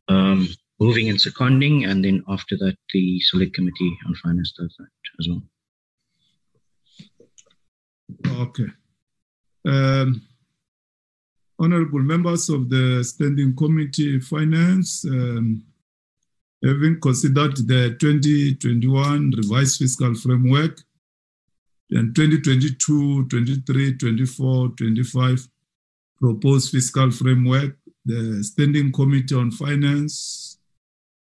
um, 0.07 0.47
moving 0.79 1.09
and 1.09 1.19
seconding, 1.19 1.85
and 1.85 2.03
then 2.03 2.23
after 2.27 2.57
that, 2.57 2.77
the 2.93 3.19
select 3.21 3.53
committee 3.53 3.97
on 4.05 4.15
finance 4.15 4.53
does 4.57 4.75
that 4.77 4.87
as 5.19 5.27
well. 5.27 5.43
Okay. 8.41 8.67
Um, 9.65 10.21
honorable 11.59 11.99
members 11.99 12.49
of 12.49 12.69
the 12.69 13.03
Standing 13.03 13.55
Committee 13.55 14.19
Finance, 14.19 15.05
um, 15.05 15.63
having 16.63 16.99
considered 16.99 17.57
the 17.57 17.95
2021 17.99 19.31
revised 19.35 19.77
fiscal 19.77 20.15
framework 20.15 20.79
and 21.91 22.15
2022, 22.15 23.27
23, 23.27 23.97
24, 23.97 24.69
25 24.69 25.47
proposed 26.19 26.71
fiscal 26.71 27.11
framework, 27.11 27.77
the 28.07 28.41
Standing 28.43 28.91
Committee 28.91 29.35
on 29.35 29.51
Finance 29.51 30.57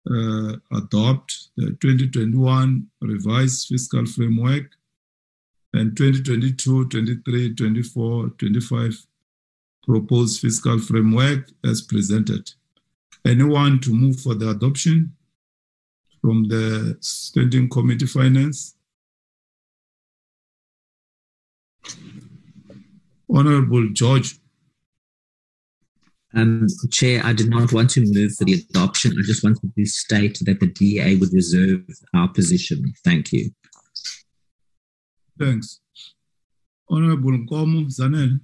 uh, 0.09 0.57
adopt 0.73 1.49
the 1.57 1.77
2021 1.81 2.87
revised 3.03 3.67
fiscal 3.67 4.07
framework 4.07 4.71
and 5.75 5.97
2022, 5.97 6.89
23, 6.89 7.55
24, 7.55 8.29
25 8.31 9.07
proposed 9.85 10.41
fiscal 10.41 10.79
framework 10.79 11.49
as 11.65 11.83
presented. 11.83 12.53
Anyone 13.27 13.81
to 13.81 13.93
move 13.93 14.21
for 14.21 14.35
the 14.35 14.51
adoption 14.51 15.15
from 16.21 16.49
the 16.49 16.97
Standing 17.01 17.69
Committee 17.69 18.07
Finance? 18.07 18.77
Honorable 23.29 23.89
George 23.91 24.40
um, 26.35 26.67
Chair, 26.91 27.23
I 27.25 27.33
did 27.33 27.51
not 27.51 27.73
want 27.73 27.91
to 27.91 28.01
move 28.01 28.33
for 28.35 28.45
the 28.45 28.55
adoption. 28.55 29.13
I 29.19 29.23
just 29.23 29.43
wanted 29.43 29.73
to 29.77 29.85
state 29.85 30.39
that 30.43 30.61
the 30.61 30.69
DA 30.69 31.17
would 31.17 31.33
reserve 31.33 31.83
our 32.15 32.29
position. 32.29 32.93
Thank 33.05 33.33
you. 33.33 33.51
Thanks. 35.39 35.81
Honorable 36.89 37.33
Nkomo 37.33 37.87
Zanele. 37.87 38.41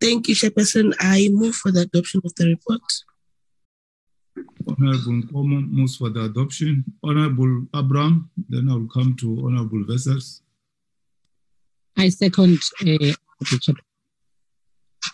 Thank 0.00 0.28
you, 0.28 0.34
Chairperson. 0.34 0.92
I 1.00 1.28
move 1.32 1.54
for 1.54 1.70
the 1.70 1.82
adoption 1.82 2.20
of 2.24 2.34
the 2.34 2.48
report. 2.48 2.82
Honorable 4.66 5.22
Nkomo 5.22 5.70
moves 5.70 5.96
for 5.96 6.10
the 6.10 6.24
adoption. 6.24 6.84
Honorable 7.02 7.66
Abraham, 7.74 8.30
then 8.48 8.68
I'll 8.68 8.88
come 8.92 9.16
to 9.16 9.46
Honorable 9.46 9.84
Vessels. 9.84 10.42
I 11.96 12.08
second 12.08 12.58
uh, 12.82 13.14
chair. 13.44 13.74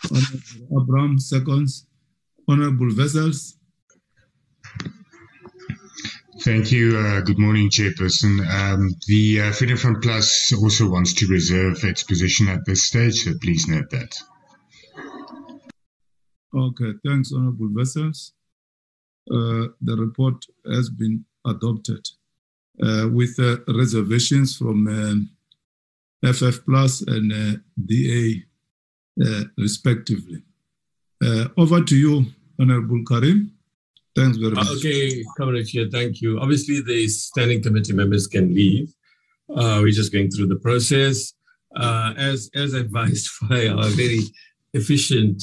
Honorable 0.09 0.83
Abraham 0.83 1.19
seconds. 1.19 1.87
Honorable 2.47 2.91
Vessels. 2.91 3.57
Thank 6.41 6.71
you. 6.71 6.97
Uh, 6.97 7.21
good 7.21 7.37
morning, 7.37 7.69
Chairperson. 7.69 8.39
Um, 8.49 8.95
the 9.07 9.41
uh, 9.41 9.51
Freedom 9.51 9.77
Front 9.77 10.01
Plus 10.01 10.51
also 10.53 10.89
wants 10.89 11.13
to 11.15 11.27
reserve 11.27 11.83
its 11.83 12.03
position 12.03 12.47
at 12.49 12.65
this 12.65 12.83
stage, 12.85 13.23
so 13.23 13.33
please 13.39 13.67
note 13.67 13.89
that. 13.91 14.17
Okay, 16.55 16.93
thanks, 17.05 17.31
Honorable 17.31 17.69
Vessels. 17.71 18.33
Uh, 19.29 19.67
the 19.81 19.95
report 19.97 20.43
has 20.65 20.89
been 20.89 21.23
adopted 21.45 22.03
uh, 22.81 23.07
with 23.11 23.39
uh, 23.39 23.57
reservations 23.67 24.57
from 24.57 24.87
um, 24.87 25.29
FF 26.25 26.65
Plus 26.65 27.01
and 27.01 27.31
uh, 27.31 27.59
DA, 27.85 28.43
uh, 29.23 29.43
respectively. 29.57 30.43
Uh, 31.23 31.47
over 31.57 31.81
to 31.83 31.95
you, 31.95 32.25
Honorable 32.59 33.03
Carrim. 33.07 33.51
Thanks 34.15 34.37
very 34.37 34.51
much. 34.51 34.67
Okay, 34.77 35.23
Comrade 35.37 35.67
Chair, 35.67 35.87
thank 35.89 36.21
you. 36.21 36.39
Obviously, 36.39 36.81
the 36.81 37.07
standing 37.07 37.63
committee 37.63 37.93
members 37.93 38.27
can 38.27 38.53
leave. 38.53 38.93
Uh, 39.49 39.79
we're 39.81 39.91
just 39.91 40.11
going 40.11 40.29
through 40.29 40.47
the 40.47 40.57
process. 40.57 41.33
Uh, 41.75 42.13
as, 42.17 42.49
as 42.53 42.73
advised 42.73 43.29
by 43.49 43.67
our 43.67 43.87
very 43.89 44.19
efficient 44.73 45.41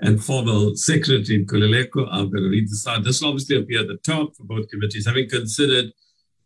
and 0.00 0.22
formal 0.22 0.76
secretary, 0.76 1.44
Kulileko, 1.44 2.06
I'm 2.10 2.30
going 2.30 2.44
to 2.44 2.50
read 2.50 2.68
this 2.68 2.86
out. 2.86 3.04
This 3.04 3.20
will 3.20 3.30
obviously 3.30 3.56
appear 3.56 3.80
at 3.80 3.88
the 3.88 3.96
top 3.98 4.36
for 4.36 4.44
both 4.44 4.68
committees. 4.68 5.06
Having 5.06 5.30
considered 5.30 5.92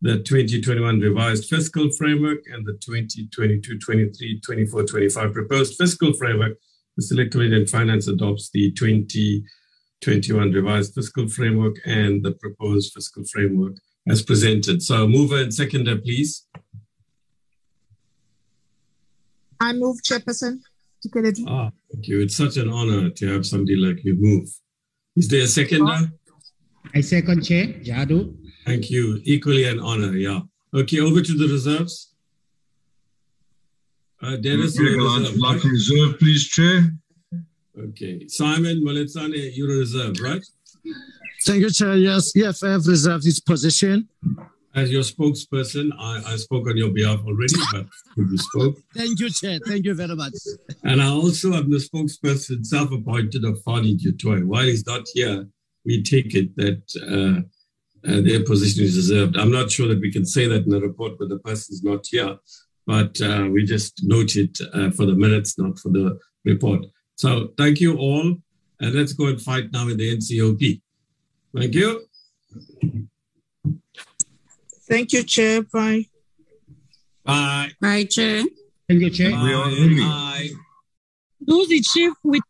the 0.01 0.18
2021 0.18 1.01
revised 1.01 1.49
fiscal 1.49 1.90
framework 1.90 2.38
and 2.53 2.64
the 2.66 2.74
2022 2.74 3.78
23 3.78 4.40
24 4.40 4.84
25 4.84 5.32
proposed 5.32 5.76
fiscal 5.76 6.12
framework, 6.12 6.57
the 6.96 7.03
Select 7.03 7.32
Committee 7.32 7.57
on 7.57 7.66
Finance 7.66 8.07
adopts 8.07 8.51
the 8.51 8.70
2021 8.72 10.53
revised 10.53 10.94
fiscal 10.94 11.28
framework 11.28 11.76
and 11.84 12.24
the 12.24 12.32
proposed 12.32 12.92
fiscal 12.92 13.24
framework 13.24 13.74
as 14.09 14.22
presented. 14.22 14.82
So, 14.82 15.09
mover 15.09 15.42
and 15.42 15.53
seconder, 15.53 15.96
please. 15.96 16.46
I 19.61 19.72
move, 19.72 19.96
Chairperson. 20.03 20.61
Dikeledi. 21.05 21.44
Ah, 21.46 21.70
thank 21.92 22.09
you. 22.09 22.20
It's 22.20 22.36
such 22.36 22.57
an 22.57 22.68
honor 22.68 23.11
to 23.11 23.32
have 23.32 23.46
somebody 23.46 23.76
like 23.76 24.05
you 24.05 24.16
move. 24.18 24.49
Is 25.16 25.28
there 25.28 25.42
a 25.42 25.46
seconder? 25.46 26.12
I 26.94 27.01
second 27.01 27.44
Chair, 27.44 27.66
Jadu. 27.84 28.34
Thank 28.69 28.91
you. 28.91 29.21
Equally 29.25 29.64
an 29.64 29.81
honor, 29.81 30.12
yeah. 30.14 30.41
Okay, 30.75 31.01
over 31.01 31.23
to 31.23 31.35
the 31.35 31.49
reserves. 31.49 32.12
Uh, 34.23 34.37
Dennis, 34.37 34.77
you're 34.79 34.99
a 34.99 35.03
Like 35.03 35.21
reserve, 35.23 35.37
like 35.39 35.64
right? 35.64 35.73
reserve, 35.73 36.19
please, 36.19 36.47
Chair. 36.49 36.93
Okay. 37.79 38.27
Simon 38.29 38.85
Maletsane, 38.85 39.57
you're 39.57 39.73
a 39.73 39.79
reserve, 39.79 40.16
right? 40.21 40.45
Thank 41.47 41.61
you, 41.61 41.71
Chair. 41.71 41.97
Yes, 41.97 42.37
EFF 42.37 42.87
reserves 42.87 43.27
its 43.27 43.41
position. 43.41 44.09
As 44.75 44.91
your 44.91 45.03
spokesperson, 45.03 45.91
I, 45.99 46.23
I 46.33 46.37
spoke 46.37 46.69
on 46.69 46.77
your 46.77 46.91
behalf 46.91 47.21
already, 47.25 47.55
but 47.73 47.87
you 48.16 48.37
spoke. 48.37 48.77
Thank 48.95 49.19
you, 49.21 49.31
Chair. 49.31 49.61
Thank 49.66 49.87
you 49.87 49.95
very 49.95 50.14
much. 50.14 50.35
And 50.85 51.01
I 51.01 51.09
also 51.09 51.55
am 51.55 51.71
the 51.71 51.79
spokesperson 51.79 52.66
self-appointed 52.66 53.45
of 53.45 53.62
Fani 53.62 53.95
du 53.97 54.12
Toit. 54.12 54.45
While 54.45 54.64
he's 54.66 54.87
not 54.87 55.07
here, 55.14 55.49
we 55.87 56.03
take 56.03 56.35
it 56.35 56.55
that 56.57 56.83
uh, 57.16 57.41
uh, 58.09 58.20
their 58.22 58.42
position 58.44 58.84
is 58.84 58.96
reserved. 58.96 59.36
I'm 59.36 59.50
not 59.50 59.70
sure 59.70 59.88
that 59.88 60.00
we 60.00 60.11
can 60.11 60.24
say 60.24 60.46
that 60.48 60.64
in 60.64 60.70
the 60.70 60.80
report, 60.80 61.18
but 61.18 61.28
the 61.28 61.38
person's 61.38 61.82
not 61.82 62.06
here. 62.06 62.36
But 62.86 63.20
uh, 63.20 63.48
we 63.52 63.64
just 63.64 64.00
note 64.04 64.34
it 64.36 64.59
uh, 64.72 64.90
for 64.90 65.04
the 65.04 65.14
minutes, 65.14 65.59
not 65.59 65.78
for 65.78 65.90
the 65.90 66.18
report. 66.44 66.86
So 67.16 67.52
thank 67.59 67.80
you 67.80 67.98
all, 67.98 68.36
and 68.80 68.94
let's 68.94 69.12
go 69.12 69.26
and 69.26 69.40
fight 69.40 69.72
now 69.72 69.88
in 69.88 69.98
the 69.98 70.16
NCOP. 70.16 70.80
Thank 71.54 71.74
you. 71.74 72.04
Thank 74.88 75.12
you, 75.12 75.22
Chair. 75.22 75.62
Bye. 75.62 76.06
Bye. 77.24 77.72
Bye, 77.80 78.04
Chair. 78.04 78.44
Thank 78.88 79.02
you, 79.02 79.11
Chair. 79.11 79.30
We 79.30 79.52
are 79.52 79.68
ending. 79.68 79.98
Bye. 79.98 80.48
Do 81.46 81.66
the 81.66 81.80
chief 81.80 82.12
with 82.24 82.42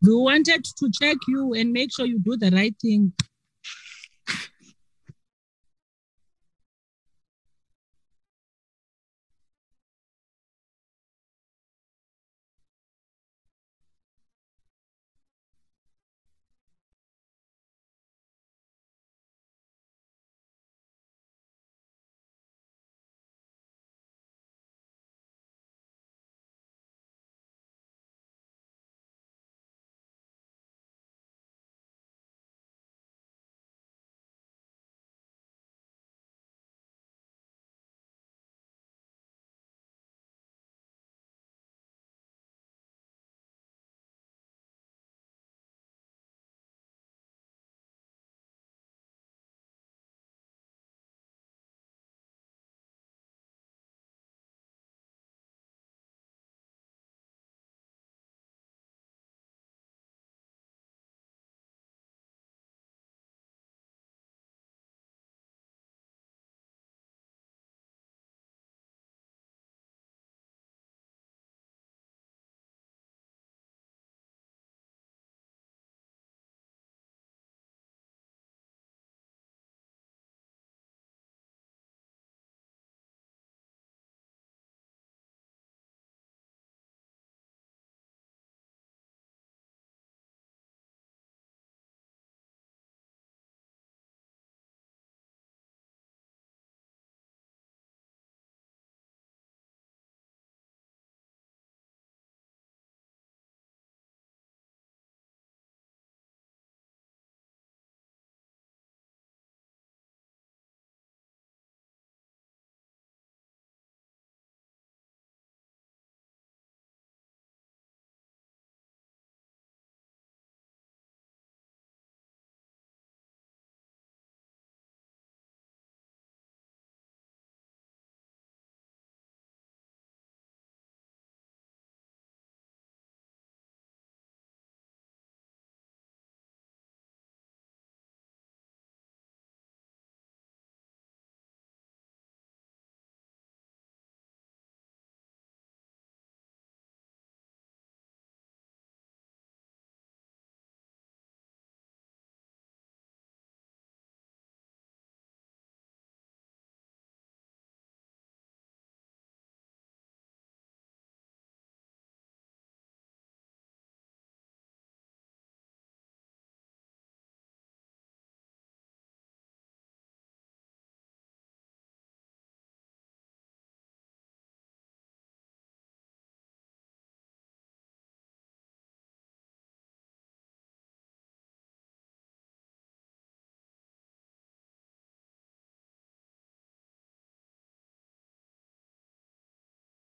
we 0.00 0.14
wanted 0.14 0.64
to 0.64 0.90
check 0.92 1.16
you 1.26 1.54
and 1.54 1.72
make 1.72 1.90
sure 1.94 2.06
you 2.06 2.20
do 2.20 2.36
the 2.36 2.50
right 2.50 2.74
thing. 2.80 3.12